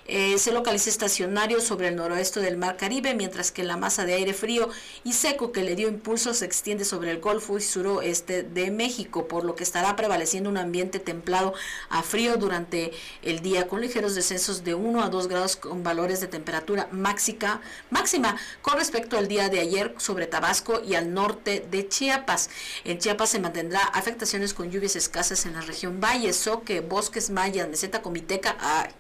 eh, 0.07 0.39
se 0.39 0.53
localiza 0.53 0.89
estacionario 0.89 1.61
sobre 1.61 1.89
el 1.89 1.97
noroeste 1.97 2.39
del 2.39 2.57
Mar 2.57 2.77
Caribe, 2.77 3.15
mientras 3.15 3.51
que 3.51 3.65
la 3.65 3.77
masa 3.77 4.05
de 4.05 4.15
aire 4.15 4.35
frío 4.35 4.69
y 5.03 5.15
seco 5.15 5.51
que 5.51 5.65
le 5.65 5.75
dio 5.75 5.89
impulso 5.89 6.33
se 6.33 6.45
extiende 6.45 6.85
sobre 6.85 7.11
el 7.11 7.19
Golfo 7.19 7.59
y 7.59 7.61
suroeste 7.61 8.45
de 8.45 8.71
México, 8.71 9.27
por 9.27 9.45
lo 9.45 9.57
que 9.57 9.65
estará 9.65 9.97
prevaleciendo 9.97 10.49
un 10.49 10.59
ambiente 10.59 11.01
templado 11.01 11.55
a 11.89 12.05
frío 12.05 12.37
durante 12.37 12.93
el 13.23 13.41
día, 13.41 13.67
con 13.67 13.81
ligeros 13.81 14.15
descensos 14.15 14.63
de 14.63 14.75
1 14.75 15.03
a 15.03 15.09
2 15.09 15.27
grados 15.27 15.57
con 15.57 15.83
valores 15.83 16.21
de 16.21 16.29
temperatura 16.29 16.89
máxima, 16.93 17.61
máxima 17.91 18.37
con 18.63 18.79
respecto 18.79 19.19
al 19.19 19.27
día 19.27 19.49
de 19.49 19.59
ayer 19.59 19.88
sobre 19.97 20.27
Tabasco 20.27 20.83
y 20.85 20.95
al 20.95 21.15
norte 21.15 21.67
de 21.71 21.89
Chiapas. 21.89 22.51
En 22.85 22.99
Chiapas 22.99 23.31
se 23.31 23.41
mantendrá 23.41 23.81
afectaciones 23.81 24.55
con 24.55 24.71
lluvias 24.71 24.97
escasas 24.97 25.47
en 25.47 25.55
la 25.55 25.61
región 25.61 26.01
Valle, 26.01 26.33
Soque, 26.33 26.81
Bosques 26.81 27.31
Mayas, 27.31 27.69
Meseta 27.69 28.03
Comiteca, 28.03 28.57
ay, 28.61 28.91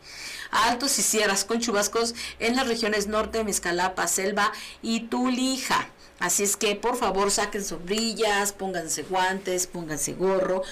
altos 0.51 0.99
y 0.99 1.03
sierras 1.03 1.45
con 1.45 1.61
chubascos 1.61 2.15
en 2.39 2.57
las 2.57 2.67
regiones 2.67 3.07
norte, 3.07 3.45
Mezcalapa, 3.45 4.07
Selva 4.09 4.53
y 4.83 5.01
Tulija. 5.01 5.89
Así 6.19 6.43
es 6.43 6.57
que 6.57 6.75
por 6.75 6.97
favor 6.97 7.31
saquen 7.31 7.65
sombrillas, 7.65 8.53
pónganse 8.53 9.05
guantes, 9.05 9.69
pónganse 9.69 10.15
gorro, 10.15 10.63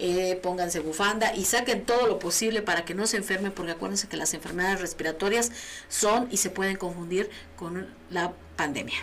eh, 0.00 0.38
pónganse 0.42 0.80
bufanda 0.80 1.32
y 1.34 1.44
saquen 1.44 1.84
todo 1.84 2.08
lo 2.08 2.18
posible 2.18 2.60
para 2.60 2.84
que 2.84 2.94
no 2.94 3.06
se 3.06 3.16
enfermen, 3.16 3.52
porque 3.52 3.72
acuérdense 3.72 4.08
que 4.08 4.16
las 4.16 4.34
enfermedades 4.34 4.80
respiratorias 4.80 5.52
son 5.88 6.26
y 6.32 6.38
se 6.38 6.50
pueden 6.50 6.76
confundir 6.76 7.30
con 7.56 7.86
la 8.10 8.32
pandemia. 8.56 8.98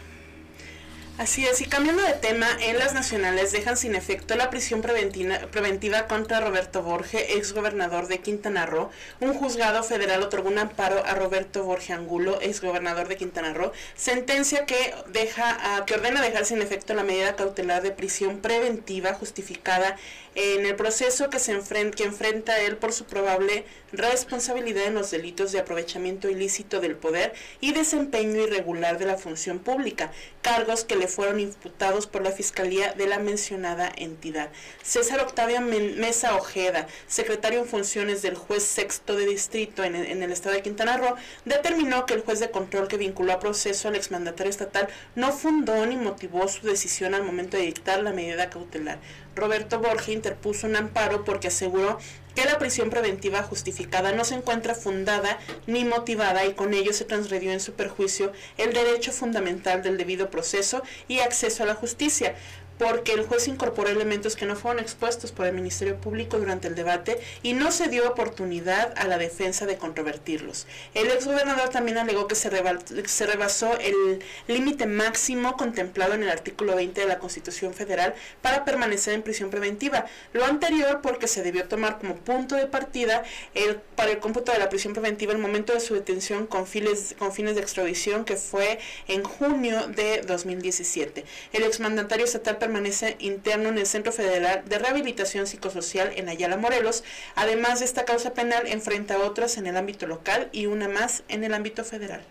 Así 1.19 1.45
es, 1.45 1.61
y 1.61 1.65
cambiando 1.65 2.01
de 2.01 2.13
tema, 2.13 2.47
en 2.59 2.79
las 2.79 2.95
nacionales 2.95 3.51
dejan 3.51 3.77
sin 3.77 3.93
efecto 3.93 4.35
la 4.35 4.49
prisión 4.49 4.81
preventiva, 4.81 6.07
contra 6.07 6.41
Roberto 6.41 6.81
Borge, 6.81 7.37
ex 7.37 7.53
gobernador 7.53 8.07
de 8.07 8.17
Quintana 8.17 8.65
Roo. 8.65 8.89
Un 9.19 9.35
juzgado 9.35 9.83
federal 9.83 10.23
otorgó 10.23 10.49
un 10.49 10.57
amparo 10.57 11.05
a 11.05 11.13
Roberto 11.13 11.63
Borge 11.63 11.93
Angulo, 11.93 12.39
ex 12.41 12.61
gobernador 12.61 13.07
de 13.07 13.17
Quintana 13.17 13.53
Roo, 13.53 13.71
sentencia 13.95 14.65
que 14.65 14.95
deja 15.09 15.85
que 15.85 15.93
ordena 15.93 16.19
dejar 16.19 16.45
sin 16.45 16.63
efecto 16.63 16.95
la 16.95 17.03
medida 17.03 17.35
cautelar 17.35 17.83
de 17.83 17.91
prisión 17.91 18.39
preventiva 18.39 19.13
justificada 19.13 19.97
en 20.35 20.65
el 20.65 20.75
proceso 20.75 21.29
que 21.29 21.39
se 21.39 21.51
enfrenta, 21.51 21.95
que 21.97 22.03
enfrenta 22.03 22.59
él 22.61 22.77
por 22.77 22.93
su 22.93 23.05
probable 23.05 23.65
responsabilidad 23.93 24.85
en 24.85 24.95
los 24.95 25.11
delitos 25.11 25.51
de 25.51 25.59
aprovechamiento 25.59 26.29
ilícito 26.29 26.79
del 26.81 26.95
poder 26.95 27.33
y 27.61 27.73
desempeño 27.73 28.41
irregular 28.41 28.97
de 28.97 29.05
la 29.05 29.17
función 29.17 29.59
pública, 29.59 30.11
cargos 30.41 30.83
que 30.83 30.95
le 30.95 31.07
fueron 31.07 31.39
imputados 31.39 32.07
por 32.07 32.23
la 32.23 32.31
Fiscalía 32.31 32.93
de 32.93 33.07
la 33.07 33.19
mencionada 33.19 33.91
entidad. 33.95 34.49
César 34.81 35.19
Octavio 35.19 35.61
Mesa 35.61 36.35
Ojeda, 36.35 36.87
secretario 37.07 37.59
en 37.59 37.67
funciones 37.67 38.21
del 38.21 38.35
juez 38.35 38.63
sexto 38.63 39.15
de 39.15 39.27
distrito 39.27 39.83
en 39.83 39.95
el, 39.95 40.31
estado 40.31 40.55
de 40.55 40.63
Quintana 40.63 40.97
Roo, 40.97 41.15
determinó 41.45 42.05
que 42.05 42.15
el 42.15 42.21
juez 42.21 42.39
de 42.39 42.49
control 42.49 42.87
que 42.87 42.97
vinculó 42.97 43.33
a 43.33 43.39
proceso 43.39 43.87
al 43.87 43.95
exmandatario 43.95 44.49
estatal 44.49 44.87
no 45.15 45.31
fundó 45.31 45.85
ni 45.85 45.95
motivó 45.95 46.47
su 46.47 46.65
decisión 46.65 47.13
al 47.13 47.23
momento 47.23 47.57
de 47.57 47.63
dictar 47.63 48.01
la 48.01 48.11
medida 48.11 48.49
cautelar. 48.49 48.97
Roberto 49.35 49.79
Borges 49.79 50.09
interpuso 50.09 50.67
un 50.67 50.75
amparo 50.75 51.23
porque 51.23 51.47
aseguró 51.47 51.97
que 52.35 52.45
la 52.45 52.57
prisión 52.57 52.89
preventiva 52.89 53.43
justificada 53.43 54.11
no 54.11 54.25
se 54.25 54.35
encuentra 54.35 54.75
fundada 54.75 55.39
ni 55.67 55.85
motivada 55.85 56.45
y 56.45 56.53
con 56.53 56.73
ello 56.73 56.93
se 56.93 57.05
transgredió 57.05 57.51
en 57.51 57.59
su 57.59 57.73
perjuicio 57.73 58.31
el 58.57 58.73
derecho 58.73 59.11
fundamental 59.11 59.83
del 59.83 59.97
debido 59.97 60.29
proceso 60.29 60.81
y 61.07 61.19
acceso 61.19 61.63
a 61.63 61.67
la 61.67 61.75
justicia 61.75 62.35
porque 62.77 63.13
el 63.13 63.25
juez 63.25 63.47
incorporó 63.47 63.89
elementos 63.89 64.35
que 64.35 64.45
no 64.45 64.55
fueron 64.55 64.81
expuestos 64.81 65.31
por 65.31 65.45
el 65.45 65.53
Ministerio 65.53 65.97
Público 65.97 66.37
durante 66.37 66.67
el 66.67 66.75
debate 66.75 67.19
y 67.41 67.53
no 67.53 67.71
se 67.71 67.87
dio 67.87 68.07
oportunidad 68.09 68.93
a 68.97 69.07
la 69.07 69.17
defensa 69.17 69.65
de 69.65 69.77
controvertirlos. 69.77 70.67
El 70.93 71.07
exgobernador 71.07 71.69
también 71.69 71.97
alegó 71.97 72.27
que 72.27 72.35
se, 72.35 72.49
rebasó 72.49 73.77
el 73.79 74.23
límite 74.47 74.85
máximo 74.85 75.57
contemplado 75.57 76.13
en 76.13 76.23
el 76.23 76.29
artículo 76.29 76.75
20 76.75 77.01
de 77.01 77.07
la 77.07 77.19
Constitución 77.19 77.73
Federal 77.73 78.15
para 78.41 78.65
permanecer 78.65 79.13
en 79.13 79.23
prisión 79.23 79.49
preventiva. 79.49 80.05
Lo 80.33 80.45
anterior 80.45 81.01
porque 81.01 81.27
se 81.27 81.43
debió 81.43 81.65
tomar 81.65 81.99
como 81.99 82.15
punto 82.15 82.55
de 82.55 82.67
partida 82.67 83.23
el, 83.53 83.75
para 83.95 84.11
el 84.11 84.19
cómputo 84.19 84.51
de 84.51 84.59
la 84.59 84.69
prisión 84.69 84.93
preventiva 84.93 85.33
el 85.33 85.39
momento 85.39 85.73
de 85.73 85.79
su 85.79 85.93
detención 85.93 86.47
con 86.47 86.67
fines, 86.67 87.15
con 87.17 87.31
fines 87.33 87.55
de 87.55 87.61
extradición 87.61 88.25
que 88.25 88.35
fue 88.35 88.79
en 89.07 89.23
junio 89.23 89.87
de 89.87 90.21
2017. 90.21 91.25
El 91.53 91.63
exmandatario 91.63 92.25
estatal 92.25 92.57
permanece 92.63 93.17
interno 93.19 93.67
en 93.67 93.77
el 93.77 93.85
Centro 93.85 94.13
Federal 94.13 94.63
de 94.65 94.79
Rehabilitación 94.79 95.47
Psicosocial 95.47 96.13
en 96.15 96.29
Ayala, 96.29 96.55
Morelos. 96.55 97.03
Además 97.35 97.79
de 97.79 97.85
esta 97.85 98.05
causa 98.05 98.33
penal, 98.33 98.67
enfrenta 98.67 99.19
otras 99.19 99.57
en 99.57 99.67
el 99.67 99.75
ámbito 99.75 100.07
local 100.07 100.47
y 100.53 100.67
una 100.67 100.87
más 100.87 101.23
en 101.27 101.43
el 101.43 101.53
ámbito 101.53 101.83
federal. 101.83 102.23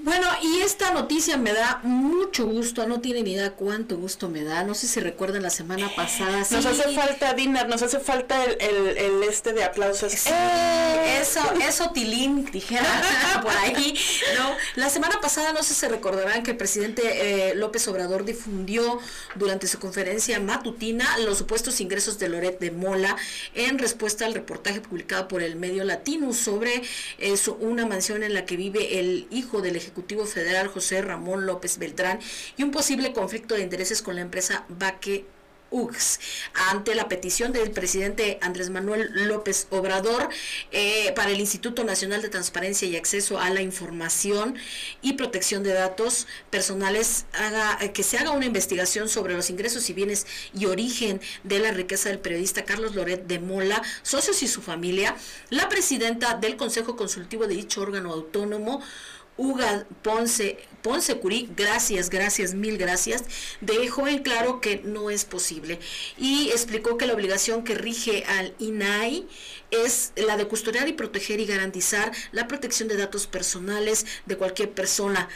Bueno, 0.00 0.28
y 0.42 0.60
esta 0.60 0.92
noticia 0.92 1.36
me 1.36 1.52
da 1.52 1.80
mucho 1.82 2.46
gusto, 2.46 2.86
no 2.86 3.00
tiene 3.00 3.22
ni 3.22 3.32
idea 3.32 3.54
cuánto 3.54 3.96
gusto 3.96 4.28
me 4.28 4.44
da. 4.44 4.62
No 4.62 4.74
sé 4.74 4.86
si 4.86 5.00
recuerdan 5.00 5.42
la 5.42 5.50
semana 5.50 5.90
pasada. 5.96 6.38
Nos 6.38 6.66
hace 6.66 6.94
falta, 6.94 7.34
Dina, 7.34 7.64
nos 7.64 7.82
hace 7.82 7.98
falta 7.98 8.44
el, 8.44 9.22
este 9.24 9.52
de 9.52 9.64
aplausos. 9.64 10.26
¡Eh! 10.26 11.18
Eso, 11.20 11.40
eso, 11.66 11.90
Tilín, 11.90 12.44
dijera 12.52 12.84
por 13.42 13.50
ahí. 13.56 13.98
No, 14.36 14.54
la 14.76 14.88
semana 14.88 15.20
pasada, 15.20 15.52
no 15.52 15.64
sé 15.64 15.74
si 15.74 15.80
se 15.80 15.88
recordarán 15.88 16.44
que 16.44 16.52
el 16.52 16.56
presidente 16.56 17.50
eh, 17.50 17.54
López 17.56 17.88
Obrador 17.88 18.24
difundió 18.24 19.00
durante 19.34 19.66
su 19.66 19.80
conferencia 19.80 20.38
matutina 20.38 21.18
los 21.18 21.38
supuestos 21.38 21.80
ingresos 21.80 22.20
de 22.20 22.28
Loret 22.28 22.60
de 22.60 22.70
Mola 22.70 23.16
en 23.54 23.78
respuesta 23.78 24.26
al 24.26 24.34
reportaje 24.34 24.80
publicado 24.80 25.26
por 25.26 25.42
el 25.42 25.56
medio 25.56 25.82
latino 25.82 26.32
sobre 26.32 26.82
eso, 27.18 27.56
una 27.60 27.84
mansión 27.84 28.22
en 28.22 28.34
la 28.34 28.46
que 28.46 28.56
vive 28.56 29.00
el 29.00 29.26
hijo 29.30 29.60
del 29.60 29.76
Ejecutivo 29.88 30.26
Federal 30.26 30.68
José 30.68 31.00
Ramón 31.00 31.46
López 31.46 31.78
Beltrán 31.78 32.20
y 32.58 32.62
un 32.62 32.70
posible 32.70 33.14
conflicto 33.14 33.54
de 33.54 33.62
intereses 33.62 34.02
con 34.02 34.16
la 34.16 34.20
empresa 34.20 34.66
Baque 34.68 35.24
UX 35.70 36.18
ante 36.70 36.94
la 36.94 37.08
petición 37.08 37.52
del 37.52 37.70
presidente 37.70 38.38
Andrés 38.40 38.70
Manuel 38.70 39.10
López 39.28 39.66
Obrador 39.70 40.28
eh, 40.72 41.12
para 41.14 41.30
el 41.30 41.40
Instituto 41.40 41.84
Nacional 41.84 42.22
de 42.22 42.28
Transparencia 42.28 42.88
y 42.88 42.96
Acceso 42.96 43.38
a 43.38 43.50
la 43.50 43.60
Información 43.60 44.56
y 45.02 45.14
Protección 45.14 45.62
de 45.62 45.72
Datos 45.72 46.26
Personales 46.50 47.26
haga, 47.32 47.78
eh, 47.80 47.92
que 47.92 48.02
se 48.02 48.18
haga 48.18 48.30
una 48.30 48.46
investigación 48.46 49.08
sobre 49.08 49.34
los 49.34 49.50
ingresos 49.50 49.88
y 49.90 49.92
bienes 49.92 50.26
y 50.54 50.66
origen 50.66 51.20
de 51.44 51.58
la 51.58 51.70
riqueza 51.70 52.08
del 52.08 52.18
periodista 52.18 52.64
Carlos 52.64 52.94
Loret 52.94 53.26
de 53.26 53.38
Mola, 53.38 53.82
socios 54.02 54.42
y 54.42 54.48
su 54.48 54.62
familia, 54.62 55.16
la 55.50 55.68
presidenta 55.68 56.34
del 56.34 56.56
Consejo 56.56 56.96
Consultivo 56.96 57.46
de 57.46 57.54
dicho 57.54 57.82
órgano 57.82 58.12
autónomo, 58.12 58.82
Uga 59.38 59.86
Ponce, 60.02 60.58
Ponce 60.82 61.18
Curí, 61.18 61.48
gracias, 61.56 62.10
gracias, 62.10 62.54
mil 62.54 62.76
gracias, 62.76 63.22
dejó 63.60 64.08
en 64.08 64.18
claro 64.18 64.60
que 64.60 64.82
no 64.84 65.10
es 65.10 65.24
posible. 65.24 65.78
Y 66.18 66.50
explicó 66.50 66.98
que 66.98 67.06
la 67.06 67.14
obligación 67.14 67.62
que 67.62 67.74
rige 67.74 68.24
al 68.24 68.54
INAI 68.58 69.26
es 69.70 70.12
la 70.16 70.36
de 70.36 70.48
custodiar 70.48 70.88
y 70.88 70.92
proteger 70.92 71.40
y 71.40 71.46
garantizar 71.46 72.12
la 72.32 72.48
protección 72.48 72.88
de 72.88 72.96
datos 72.96 73.26
personales 73.26 74.04
de 74.26 74.36
cualquier 74.36 74.72
persona. 74.72 75.28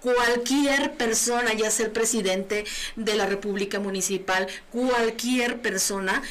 Cualquier 0.00 0.96
persona, 0.96 1.54
ya 1.54 1.70
sea 1.70 1.86
el 1.86 1.92
presidente 1.92 2.64
de 2.96 3.14
la 3.14 3.24
República 3.24 3.80
Municipal, 3.80 4.48
cualquier 4.70 5.62
persona, 5.62 6.22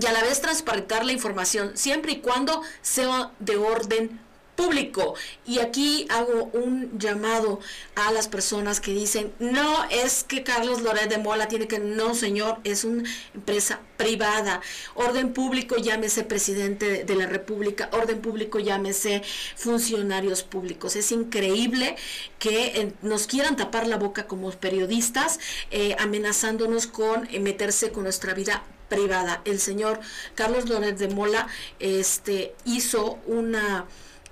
y 0.00 0.06
a 0.06 0.12
la 0.12 0.22
vez 0.22 0.40
transparentar 0.40 1.04
la 1.04 1.12
información, 1.12 1.72
siempre 1.76 2.12
y 2.12 2.20
cuando 2.20 2.62
sea 2.80 3.32
de 3.40 3.56
orden 3.56 4.20
público. 4.54 5.14
Y 5.46 5.58
aquí 5.58 6.06
hago 6.10 6.50
un 6.52 6.98
llamado 6.98 7.60
a 7.94 8.12
las 8.12 8.28
personas 8.28 8.80
que 8.80 8.92
dicen, 8.92 9.32
no 9.38 9.84
es 9.90 10.24
que 10.24 10.42
Carlos 10.42 10.82
Loret 10.82 11.08
de 11.08 11.18
Mola 11.18 11.48
tiene 11.48 11.68
que, 11.68 11.78
no 11.78 12.14
señor, 12.14 12.58
es 12.64 12.84
una 12.84 13.08
empresa 13.34 13.80
privada. 13.96 14.60
Orden 14.94 15.32
público, 15.32 15.76
llámese 15.76 16.24
presidente 16.24 17.04
de 17.04 17.16
la 17.16 17.26
República, 17.26 17.88
orden 17.92 18.20
público, 18.20 18.58
llámese 18.58 19.22
funcionarios 19.56 20.42
públicos. 20.42 20.96
Es 20.96 21.12
increíble 21.12 21.96
que 22.38 22.66
eh, 22.66 22.92
nos 23.02 23.26
quieran 23.26 23.56
tapar 23.56 23.86
la 23.86 23.96
boca 23.96 24.26
como 24.26 24.50
periodistas, 24.50 25.38
eh, 25.70 25.96
amenazándonos 25.98 26.86
con 26.86 27.28
eh, 27.30 27.40
meterse 27.40 27.90
con 27.90 28.04
nuestra 28.04 28.34
vida 28.34 28.64
privada. 28.88 29.40
El 29.44 29.58
señor 29.58 30.00
Carlos 30.34 30.68
Loret 30.68 30.98
de 30.98 31.08
Mola 31.08 31.46
este, 31.78 32.54
hizo 32.64 33.18
una 33.26 33.86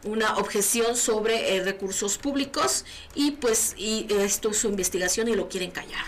una 0.04 0.36
objeción 0.36 0.96
sobre 0.96 1.56
eh, 1.56 1.62
recursos 1.62 2.18
públicos 2.18 2.84
y 3.14 3.32
pues 3.32 3.74
y 3.76 4.06
esto 4.10 4.50
es 4.50 4.58
su 4.58 4.68
investigación 4.68 5.28
y 5.28 5.34
lo 5.34 5.48
quieren 5.48 5.70
callar. 5.70 6.04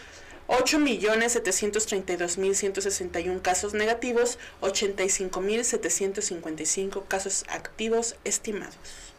8.732.161 0.49 3.41
casos 3.41 3.73
negativos, 3.75 4.39
85.755 4.61 7.07
casos 7.09 7.45
activos 7.49 8.17
estimados. 8.25 9.14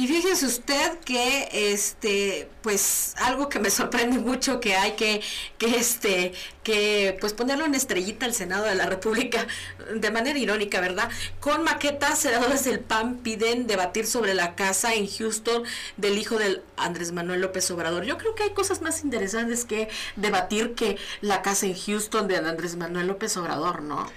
Y 0.00 0.08
fíjese 0.08 0.46
usted 0.46 0.98
que 1.00 1.50
este 1.52 2.48
pues 2.62 3.12
algo 3.18 3.50
que 3.50 3.58
me 3.58 3.68
sorprende 3.68 4.18
mucho 4.18 4.58
que 4.58 4.74
hay 4.74 4.92
que 4.92 5.20
que 5.58 5.76
este 5.76 6.32
que 6.62 7.18
pues 7.20 7.34
ponerle 7.34 7.64
una 7.64 7.76
estrellita 7.76 8.24
al 8.24 8.32
Senado 8.32 8.64
de 8.64 8.76
la 8.76 8.86
República 8.86 9.46
de 9.94 10.10
manera 10.10 10.38
irónica, 10.38 10.80
¿verdad? 10.80 11.10
Con 11.38 11.64
maquetas 11.64 12.18
senadores 12.18 12.64
del 12.64 12.80
PAN 12.80 13.18
piden 13.18 13.66
debatir 13.66 14.06
sobre 14.06 14.32
la 14.32 14.54
casa 14.54 14.94
en 14.94 15.06
Houston 15.06 15.64
del 15.98 16.16
hijo 16.16 16.38
del 16.38 16.62
Andrés 16.78 17.12
Manuel 17.12 17.42
López 17.42 17.70
Obrador. 17.70 18.04
Yo 18.04 18.16
creo 18.16 18.34
que 18.34 18.44
hay 18.44 18.54
cosas 18.54 18.80
más 18.80 19.04
interesantes 19.04 19.66
que 19.66 19.90
debatir 20.16 20.74
que 20.74 20.96
la 21.20 21.42
casa 21.42 21.66
en 21.66 21.74
Houston 21.78 22.26
de 22.26 22.38
Andrés 22.38 22.74
Manuel 22.74 23.06
López 23.06 23.36
Obrador, 23.36 23.82
¿no? 23.82 24.10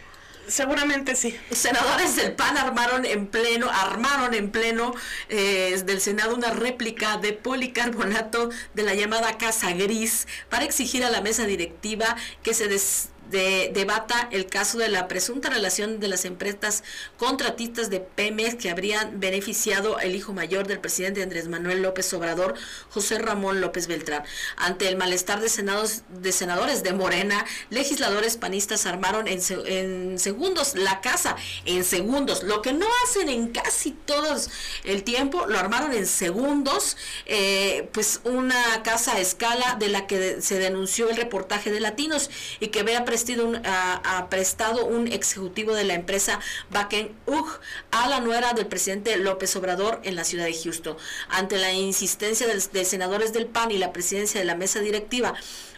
Seguramente 0.47 1.15
sí. 1.15 1.38
Senadores 1.51 2.15
del 2.15 2.34
PAN 2.34 2.58
armaron 2.58 3.06
en 3.06 3.27
pleno, 3.27 3.69
armaron 3.69 4.34
en 4.34 4.51
pleno 4.51 4.93
eh, 5.29 5.82
del 5.86 6.01
Senado 6.01 6.36
una 6.36 6.51
réplica 6.51 7.17
de 7.17 7.34
policarbonato 7.34 8.49
de 8.73 8.84
la 8.84 8.93
llamada 8.93 9.38
Casa 9.38 9.71
Gris 9.71 10.27
para 10.49 10.65
exigir 10.65 11.03
a 11.06 11.10
la 11.10 11.21
mesa 11.21 11.45
directiva 11.45 12.15
que 12.41 12.53
se 12.53 12.67
des, 12.67 13.10
de, 13.34 13.72
debata 13.74 14.30
el 14.32 14.46
caso 14.46 14.78
de 14.78 14.88
la 14.88 15.08
presunta 15.08 15.50
relación 15.50 16.00
de 16.00 16.08
las 16.08 16.24
empresas 16.24 16.84
contratistas 17.17 17.89
de 17.89 18.00
Pemex 18.00 18.56
que 18.56 18.69
habrían 18.69 19.19
beneficiado 19.19 20.00
el 20.00 20.15
hijo 20.15 20.34
mayor 20.34 20.67
del 20.67 20.80
presidente 20.80 21.24
Andrés 21.24 21.48
Manuel 21.48 21.82
López 21.82 22.13
Obrador, 22.13 22.54
José 22.89 23.17
Ramón 23.17 23.60
López 23.60 23.88
Beltrán. 23.88 24.24
Ante 24.56 24.88
el 24.88 24.96
malestar 24.96 25.41
de, 25.41 25.50
senados, 25.50 26.04
de 26.10 26.32
senadores 26.32 26.84
de 26.84 26.93
Morena, 26.93 27.43
legisladores 27.72 28.38
panistas 28.38 28.86
armaron 28.86 29.28
en, 29.28 29.41
en 29.65 30.19
segundos 30.19 30.76
la 30.76 31.02
casa, 31.02 31.36
en 31.65 31.84
segundos, 31.84 32.43
lo 32.43 32.62
que 32.62 32.72
no 32.72 32.86
hacen 33.04 33.30
en 33.30 33.48
casi 33.50 33.91
todos 33.91 34.50
el 34.84 35.04
tiempo, 35.04 35.48
lo 35.48 35.58
armaron 35.58 35.93
en 35.93 36.06
segundos, 36.06 36.98
eh, 37.26 37.89
pues 37.93 38.22
una 38.24 38.84
casa 38.84 39.15
a 39.15 39.19
escala 39.19 39.76
de 39.80 39.89
la 39.89 40.06
que 40.06 40.39
se 40.41 40.60
denunció 40.60 41.10
el 41.10 41.17
reportaje 41.17 41.72
de 41.72 41.80
Latinos 41.80 42.30
y 42.60 42.67
que 42.67 42.84
vea 42.84 43.06
un, 43.32 43.62
ha, 43.66 44.28
prestado 44.30 44.86
un 44.86 45.08
ejecutivo 45.08 45.74
de 45.74 45.84
la 45.84 45.94
empresa 45.94 46.40
Bakken 46.70 47.16
UG 47.26 47.60
a 47.92 48.08
la 48.10 48.20
nuera 48.20 48.54
del 48.54 48.68
presidente 48.68 49.16
López 49.18 49.56
Obrador 49.56 50.00
en 50.04 50.16
la 50.16 50.24
ciudad 50.24 50.46
de 50.46 50.54
Houston. 50.54 50.98
Ante 51.30 51.58
la 51.58 51.74
insistencia 51.74 52.48
de 52.48 52.86
senadores 52.86 53.34
del 53.34 53.48
PAN 53.48 53.72
y 53.72 53.78
la 53.78 53.94
presidencia 53.94 54.40
de 54.40 54.46
la 54.46 54.56
mesa 54.56 54.80
directiva, 54.80 55.34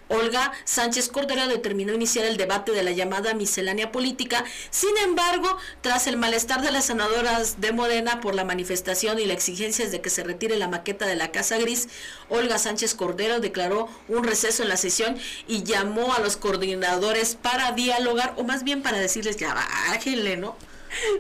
Olga 0.08 0.52
Sánchez 0.65 1.10
Cordero 1.10 1.48
determinó 1.48 1.94
iniciar 1.94 2.26
el 2.26 2.38
debate 2.38 2.72
de 2.72 2.84
la 2.84 2.91
llamada 2.91 3.34
miscelánea 3.34 3.91
política. 3.91 4.44
Sin 4.70 4.96
embargo, 4.98 5.58
tras 5.82 6.08
el 6.08 6.18
malestar 6.18 6.62
de 6.62 6.72
las 6.72 6.86
senadoras 6.86 7.60
de 7.60 7.72
Morena 7.72 8.22
por 8.22 8.36
la 8.36 8.46
manifestación 8.46 9.20
y 9.20 9.26
la 9.26 9.34
exigencia 9.34 9.89
de 9.89 10.02
que 10.02 10.10
se 10.10 10.24
retire 10.24 10.58
la 10.58 10.68
maqueta 10.68 11.06
de 11.06 11.15
la 11.15 11.32
Casa 11.32 11.58
Gris, 11.58 11.88
Olga 12.30 12.58
Sánchez 12.58 12.96
Cordero 12.96 13.39
declaró 13.39 13.89
un 14.08 14.24
receso 14.24 14.63
en 14.63 14.70
la 14.70 14.78
sesión 14.78 15.18
y 15.48 15.63
llamó 15.63 16.13
a 16.13 16.20
los 16.20 16.38
coordinadores 16.38 17.36
para 17.36 17.72
dialogar, 17.72 18.34
o 18.38 18.44
más 18.44 18.63
bien 18.63 18.82
para 18.82 19.00
decirles 19.00 19.38
ya 19.38 19.54
bájenle, 19.54 20.38
¿no? 20.38 20.56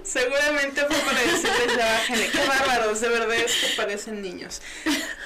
Seguramente 0.03 0.81
fue 0.85 0.97
para 0.99 1.19
decirles 1.19 1.77
ya 1.77 1.85
bájenle. 1.93 2.29
Qué 2.29 2.47
bárbaros, 2.47 3.01
de 3.01 3.09
verdad 3.09 3.33
es 3.33 3.51
que 3.51 3.75
parecen 3.75 4.21
niños. 4.21 4.61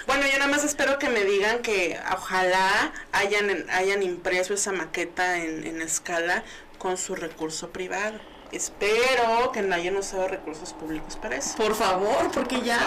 Bueno, 0.07 0.25
yo 0.25 0.33
nada 0.39 0.47
más 0.49 0.63
espero 0.63 0.99
que 0.99 1.09
me 1.09 1.23
digan 1.23 1.61
que 1.61 1.99
ojalá 2.11 2.93
hayan, 3.11 3.69
hayan 3.69 4.03
impreso 4.03 4.53
esa 4.53 4.71
maqueta 4.71 5.37
en, 5.37 5.65
en 5.65 5.81
escala 5.81 6.43
con 6.77 6.97
su 6.97 7.15
recurso 7.15 7.69
privado. 7.71 8.19
Espero 8.51 9.51
que 9.53 9.61
no 9.61 9.75
hayan 9.75 9.95
usado 9.95 10.27
recursos 10.27 10.73
públicos 10.73 11.15
para 11.15 11.37
eso. 11.37 11.55
Por 11.55 11.75
favor, 11.75 12.31
porque 12.33 12.61
ya. 12.61 12.79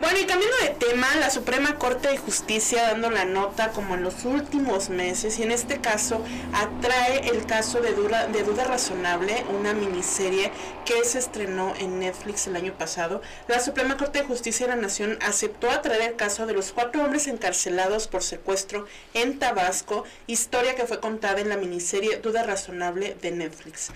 bueno, 0.00 0.18
y 0.18 0.26
cambiando 0.26 0.56
de 0.62 0.70
tema, 0.70 1.08
la 1.16 1.28
Suprema 1.30 1.74
Corte 1.74 2.08
de 2.08 2.18
Justicia 2.18 2.82
dando 2.82 3.10
la 3.10 3.24
nota 3.24 3.70
como 3.72 3.96
en 3.96 4.04
los 4.04 4.24
últimos 4.24 4.90
meses, 4.90 5.38
y 5.40 5.42
en 5.42 5.50
este 5.50 5.80
caso 5.80 6.22
atrae 6.52 7.28
el 7.28 7.46
caso 7.46 7.80
de, 7.80 7.94
Dura, 7.94 8.28
de 8.28 8.44
Duda 8.44 8.62
Razonable, 8.62 9.44
una 9.58 9.72
miniserie 9.72 10.52
que 10.84 11.04
se 11.04 11.18
estrenó 11.18 11.74
en 11.80 11.98
Netflix 11.98 12.46
el 12.46 12.54
año 12.54 12.74
pasado. 12.74 13.20
La 13.48 13.58
Suprema 13.58 13.96
Corte 13.96 14.20
de 14.20 14.24
Justicia 14.24 14.66
de 14.66 14.76
la 14.76 14.80
Nación 14.80 15.18
aceptó 15.20 15.68
atraer 15.68 16.02
el 16.02 16.16
caso 16.16 16.46
de 16.46 16.54
los 16.54 16.72
cuatro 16.72 17.02
hombres 17.02 17.26
encarcelados 17.26 18.06
por 18.06 18.22
secuestro 18.22 18.86
en 19.14 19.40
Tabasco, 19.40 20.04
historia 20.28 20.76
que 20.76 20.86
fue 20.86 21.00
contada 21.00 21.40
en 21.40 21.48
la 21.48 21.56
miniserie 21.56 22.18
Duda 22.18 22.44
Razonable 22.44 23.16
de 23.20 23.32
Netflix. 23.32 23.90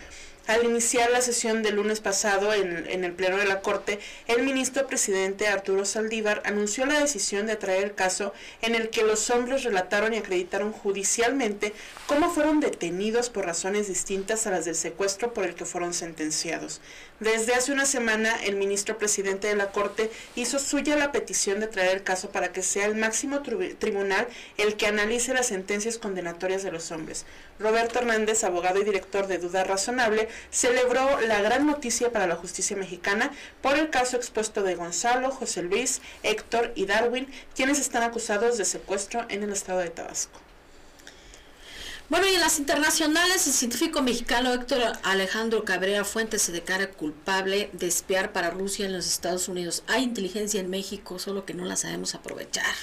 Al 0.49 0.65
iniciar 0.65 1.09
la 1.13 1.21
sesión 1.21 1.63
del 1.63 1.77
lunes 1.77 2.01
pasado 2.01 2.53
en, 2.53 3.05
el 3.05 3.13
Pleno 3.13 3.37
de 3.37 3.45
la 3.45 3.61
Corte, 3.61 4.01
el 4.27 4.43
ministro 4.43 4.89
presidente 4.89 5.47
Arturo 5.47 5.85
Saldívar 5.85 6.43
anunció 6.45 6.85
la 6.85 6.99
decisión 6.99 7.47
de 7.47 7.55
traer 7.55 7.85
el 7.85 7.95
caso 7.95 8.33
en 8.61 8.75
el 8.75 8.91
que 8.91 9.05
los 9.05 9.31
hombres 9.31 9.63
relataron 9.63 10.13
y 10.15 10.19
acreditaron 10.19 10.73
judicialmente 10.73 11.73
cómo 12.09 12.29
fueron 12.29 12.59
detenidos 12.59 13.31
por 13.31 13.47
razones 13.47 13.87
distintas 13.87 14.45
a 14.49 14.51
las 14.51 14.65
del 14.65 14.75
secuestro 14.75 15.33
por 15.33 15.45
el 15.45 15.55
que 15.55 15.65
fueron 15.65 15.95
sentenciados. 15.95 16.81
Desde 17.21 17.55
hace 17.55 17.71
una 17.71 17.87
semana, 17.87 18.35
el 18.43 18.57
ministro 18.57 18.99
presidente 18.99 19.47
de 19.47 19.55
la 19.55 19.71
Corte 19.71 20.11
hizo 20.35 20.59
suya 20.59 20.97
la 20.97 21.13
petición 21.13 21.61
de 21.61 21.69
traer 21.69 21.99
el 21.99 22.03
caso 22.03 22.31
para 22.31 22.53
que 22.53 22.65
sea 22.65 22.87
el 22.87 22.97
máximo 22.97 23.43
tribunal 23.43 24.27
el 24.59 24.75
que 24.75 24.89
analice 24.89 25.35
las 25.35 25.47
sentencias 25.47 25.99
condenatorias 25.99 26.65
de 26.65 26.73
los 26.73 26.91
hombres. 26.91 27.27
Roberto 27.59 27.99
Hernández, 27.99 28.45
abogado 28.45 28.81
y 28.81 28.85
director 28.85 29.27
de 29.27 29.39
Duda 29.39 29.65
Razonable, 29.65 30.29
celebró 30.51 31.21
la 31.21 31.41
gran 31.41 31.67
noticia 31.67 32.11
para 32.11 32.27
la 32.27 32.37
justicia 32.37 32.77
mexicana 32.77 33.31
por 33.61 33.77
el 33.77 33.91
caso 33.91 34.17
expuesto 34.17 34.63
de 34.63 34.75
Gonzalo, 34.75 35.31
José 35.31 35.63
Luis, 35.63 36.01
Héctor 36.23 36.73
y 36.75 36.87
Darwin, 36.87 37.29
quienes 37.55 37.79
están 37.79 38.03
acusados 38.03 38.59
de 38.59 38.65
secuestro 38.65 39.25
en 39.29 39.43
el 39.43 39.53
estado 39.53 39.81
de 39.81 39.91
Tabasco. 39.91 40.41
Bueno, 42.09 42.27
y 42.29 42.35
en 42.35 42.41
las 42.41 42.59
internacionales, 42.59 43.47
el 43.47 43.53
científico 43.55 44.03
mexicano 44.03 44.53
Héctor 44.53 44.99
Alejandro 45.03 45.65
Cabrera 45.65 46.05
Fuentes 46.05 46.43
se 46.43 46.53
declara 46.53 46.91
culpable 46.91 47.71
de 47.73 47.87
espiar 47.87 48.33
para 48.33 48.51
Rusia 48.51 48.85
en 48.85 48.93
los 48.93 49.07
Estados 49.07 49.49
Unidos. 49.49 49.83
Hay 49.87 50.03
inteligencia 50.03 50.61
en 50.61 50.69
México, 50.69 51.19
solo 51.19 51.47
que 51.47 51.55
no 51.55 51.65
la 51.65 51.77
sabemos 51.77 52.15
aprovechar. 52.15 52.75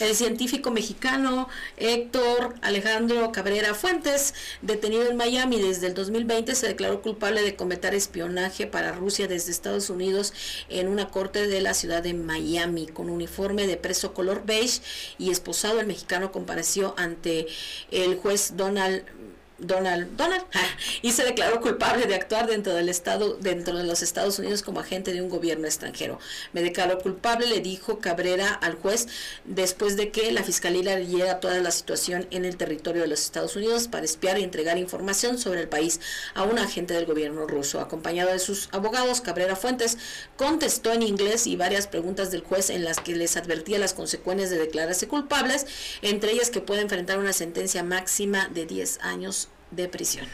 El 0.00 0.14
científico 0.14 0.70
mexicano 0.70 1.48
Héctor 1.78 2.56
Alejandro 2.60 3.32
Cabrera 3.32 3.74
Fuentes, 3.74 4.34
detenido 4.60 5.08
en 5.08 5.16
Miami 5.16 5.60
desde 5.60 5.86
el 5.86 5.94
2020, 5.94 6.54
se 6.54 6.66
declaró 6.66 7.00
culpable 7.00 7.42
de 7.42 7.56
cometer 7.56 7.94
espionaje 7.94 8.66
para 8.66 8.92
Rusia 8.92 9.28
desde 9.28 9.50
Estados 9.50 9.88
Unidos 9.88 10.34
en 10.68 10.88
una 10.88 11.08
corte 11.08 11.46
de 11.46 11.60
la 11.62 11.72
ciudad 11.72 12.02
de 12.02 12.12
Miami. 12.12 12.86
Con 12.86 13.08
uniforme 13.08 13.66
de 13.66 13.78
preso 13.78 14.12
color 14.12 14.42
beige 14.44 14.82
y 15.16 15.30
esposado, 15.30 15.80
el 15.80 15.86
mexicano 15.86 16.32
compareció 16.32 16.94
ante 16.98 17.46
el 17.90 18.16
juez 18.16 18.47
Donald 18.50 19.04
Donald, 19.58 20.16
Donald, 20.16 20.44
y 21.02 21.12
se 21.12 21.24
declaró 21.24 21.60
culpable 21.60 22.06
de 22.06 22.14
actuar 22.14 22.46
dentro 22.46 22.74
del 22.74 22.88
estado, 22.88 23.34
dentro 23.40 23.76
de 23.76 23.84
los 23.84 24.02
Estados 24.02 24.38
Unidos 24.38 24.62
como 24.62 24.80
agente 24.80 25.12
de 25.12 25.20
un 25.20 25.28
gobierno 25.28 25.66
extranjero. 25.66 26.18
Me 26.52 26.62
declaró 26.62 26.98
culpable, 26.98 27.46
le 27.46 27.60
dijo 27.60 27.98
Cabrera 27.98 28.52
al 28.52 28.74
juez, 28.74 29.08
después 29.44 29.96
de 29.96 30.10
que 30.10 30.30
la 30.30 30.44
fiscalía 30.44 30.96
leyera 30.96 31.40
toda 31.40 31.58
la 31.58 31.72
situación 31.72 32.26
en 32.30 32.44
el 32.44 32.56
territorio 32.56 33.02
de 33.02 33.08
los 33.08 33.22
Estados 33.22 33.56
Unidos 33.56 33.88
para 33.88 34.04
espiar 34.04 34.38
y 34.38 34.44
entregar 34.44 34.78
información 34.78 35.38
sobre 35.38 35.60
el 35.60 35.68
país 35.68 36.00
a 36.34 36.44
un 36.44 36.58
agente 36.58 36.94
del 36.94 37.06
gobierno 37.06 37.46
ruso. 37.46 37.80
Acompañado 37.80 38.30
de 38.30 38.38
sus 38.38 38.68
abogados, 38.72 39.20
Cabrera 39.20 39.56
Fuentes 39.56 39.98
contestó 40.36 40.92
en 40.92 41.02
inglés 41.02 41.46
y 41.46 41.56
varias 41.56 41.88
preguntas 41.88 42.30
del 42.30 42.42
juez 42.42 42.70
en 42.70 42.84
las 42.84 43.00
que 43.00 43.16
les 43.16 43.36
advertía 43.36 43.78
las 43.78 43.94
consecuencias 43.94 44.50
de 44.50 44.58
declararse 44.58 45.08
culpables, 45.08 45.66
entre 46.02 46.32
ellas 46.32 46.50
que 46.50 46.60
puede 46.60 46.82
enfrentar 46.82 47.18
una 47.18 47.32
sentencia 47.32 47.82
máxima 47.82 48.48
de 48.48 48.66
10 48.66 49.00
años 49.00 49.47
de 49.70 49.88
prisión. 49.88 50.28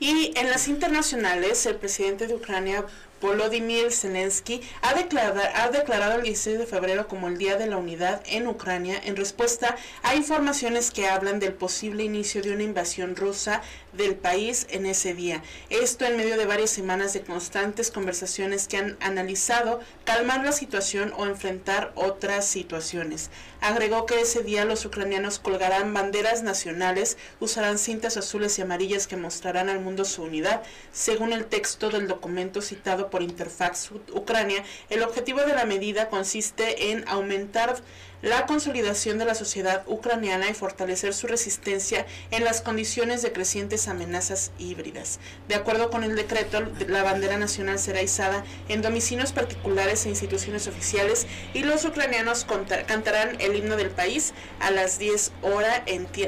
Y 0.00 0.32
en 0.36 0.50
las 0.50 0.68
internacionales, 0.68 1.66
el 1.66 1.76
presidente 1.76 2.26
de 2.26 2.34
Ucrania, 2.34 2.84
Volodymyr 3.20 3.92
Zelensky, 3.92 4.60
ha 4.82 4.94
declarado, 4.94 5.40
ha 5.54 5.68
declarado 5.70 6.16
el 6.16 6.22
16 6.22 6.58
de 6.58 6.66
febrero 6.66 7.08
como 7.08 7.28
el 7.28 7.38
Día 7.38 7.56
de 7.56 7.66
la 7.66 7.76
Unidad 7.76 8.22
en 8.26 8.46
Ucrania 8.46 9.00
en 9.04 9.16
respuesta 9.16 9.76
a 10.02 10.14
informaciones 10.14 10.90
que 10.90 11.08
hablan 11.08 11.40
del 11.40 11.52
posible 11.52 12.04
inicio 12.04 12.42
de 12.42 12.52
una 12.52 12.62
invasión 12.62 13.16
rusa 13.16 13.62
del 13.92 14.14
país 14.14 14.66
en 14.70 14.86
ese 14.86 15.14
día. 15.14 15.42
Esto 15.70 16.04
en 16.04 16.16
medio 16.16 16.36
de 16.36 16.46
varias 16.46 16.70
semanas 16.70 17.12
de 17.12 17.22
constantes 17.22 17.90
conversaciones 17.90 18.68
que 18.68 18.76
han 18.76 18.96
analizado 19.00 19.80
calmar 20.04 20.44
la 20.44 20.52
situación 20.52 21.12
o 21.16 21.26
enfrentar 21.26 21.92
otras 21.94 22.46
situaciones. 22.46 23.30
Agregó 23.60 24.06
que 24.06 24.20
ese 24.20 24.42
día 24.42 24.64
los 24.64 24.84
ucranianos 24.84 25.38
colgarán 25.38 25.92
banderas 25.92 26.42
nacionales, 26.42 27.16
usarán 27.40 27.78
cintas 27.78 28.16
azules 28.16 28.58
y 28.58 28.62
amarillas 28.62 29.06
que 29.06 29.16
mostrarán 29.16 29.68
al 29.68 29.80
mundo 29.80 30.04
su 30.04 30.22
unidad. 30.22 30.62
Según 30.92 31.32
el 31.32 31.46
texto 31.46 31.90
del 31.90 32.06
documento 32.06 32.62
citado 32.62 33.07
por 33.10 33.22
Interfax 33.22 33.90
Ucrania, 34.12 34.64
el 34.90 35.02
objetivo 35.02 35.40
de 35.40 35.54
la 35.54 35.64
medida 35.64 36.08
consiste 36.08 36.90
en 36.90 37.06
aumentar 37.08 37.76
la 38.22 38.46
consolidación 38.46 39.18
de 39.18 39.24
la 39.24 39.34
sociedad 39.34 39.84
ucraniana 39.86 40.48
y 40.48 40.54
fortalecer 40.54 41.14
su 41.14 41.26
resistencia 41.26 42.04
en 42.30 42.44
las 42.44 42.60
condiciones 42.60 43.22
de 43.22 43.32
crecientes 43.32 43.86
amenazas 43.86 44.50
híbridas. 44.58 45.20
De 45.46 45.54
acuerdo 45.54 45.90
con 45.90 46.02
el 46.02 46.16
decreto, 46.16 46.60
la 46.88 47.04
bandera 47.04 47.38
nacional 47.38 47.78
será 47.78 48.02
izada 48.02 48.44
en 48.68 48.82
domicilios 48.82 49.32
particulares 49.32 50.04
e 50.04 50.08
instituciones 50.08 50.66
oficiales 50.66 51.26
y 51.54 51.62
los 51.62 51.84
ucranianos 51.84 52.44
cantarán 52.86 53.40
el 53.40 53.54
himno 53.54 53.76
del 53.76 53.90
país 53.90 54.34
a 54.60 54.70
las 54.70 54.98
10, 54.98 55.32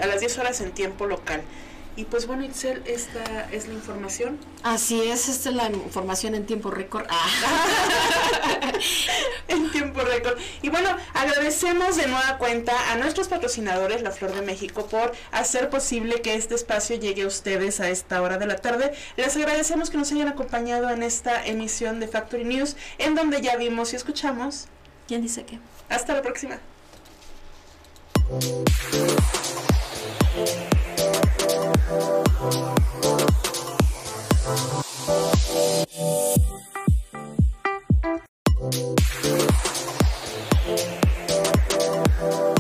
a 0.01 0.07
las 0.07 0.21
10 0.21 0.39
horas 0.39 0.61
en 0.61 0.71
tiempo 0.73 1.07
local. 1.07 1.43
Y 1.97 2.05
pues 2.05 2.27
bueno, 2.27 2.45
Itzel, 2.45 2.83
esta 2.87 3.51
es 3.51 3.67
la 3.67 3.75
información. 3.75 4.39
Así 4.63 5.03
es, 5.03 5.29
esta 5.29 5.51
es 5.51 5.55
la 5.55 5.69
información 5.71 6.35
en 6.35 6.47
tiempo 6.47 6.71
récord. 6.71 7.07
Ah. 7.11 7.29
en 9.49 9.71
tiempo 9.71 10.01
récord. 10.01 10.39
Y 10.63 10.71
bueno, 10.71 10.89
agradecemos 11.15 11.97
de 11.97 12.07
nueva 12.07 12.39
cuenta 12.39 12.93
a 12.93 12.97
nuestros 12.97 13.29
patrocinadores, 13.29 14.03
La 14.03 14.13
Flor 14.13 14.33
de 14.33 14.43
México, 14.43 14.87
por 14.87 15.13
hacer 15.33 15.69
posible 15.69 16.23
que 16.23 16.35
este 16.35 16.55
espacio 16.55 16.97
llegue 16.97 17.23
a 17.23 17.27
ustedes 17.27 17.81
a 17.81 17.89
esta 17.89 18.23
hora 18.23 18.39
de 18.39 18.47
la 18.47 18.57
tarde. 18.57 18.93
Les 19.17 19.37
agradecemos 19.37 19.91
que 19.91 19.99
nos 19.99 20.13
hayan 20.13 20.29
acompañado 20.29 20.91
en 20.91 21.03
esta 21.03 21.45
emisión 21.45 22.01
de 22.01 22.09
Factory 22.09 22.45
News, 22.45 22.77
en 22.99 23.15
donde 23.15 23.41
ya 23.43 23.57
vimos 23.57 23.93
y 23.93 23.97
escuchamos. 23.97 24.69
¿Quién 25.09 25.23
dice 25.23 25.45
qué? 25.45 25.59
Hasta 25.89 26.15
la 26.15 26.23
próxima. 26.23 26.61
Thank 42.21 42.60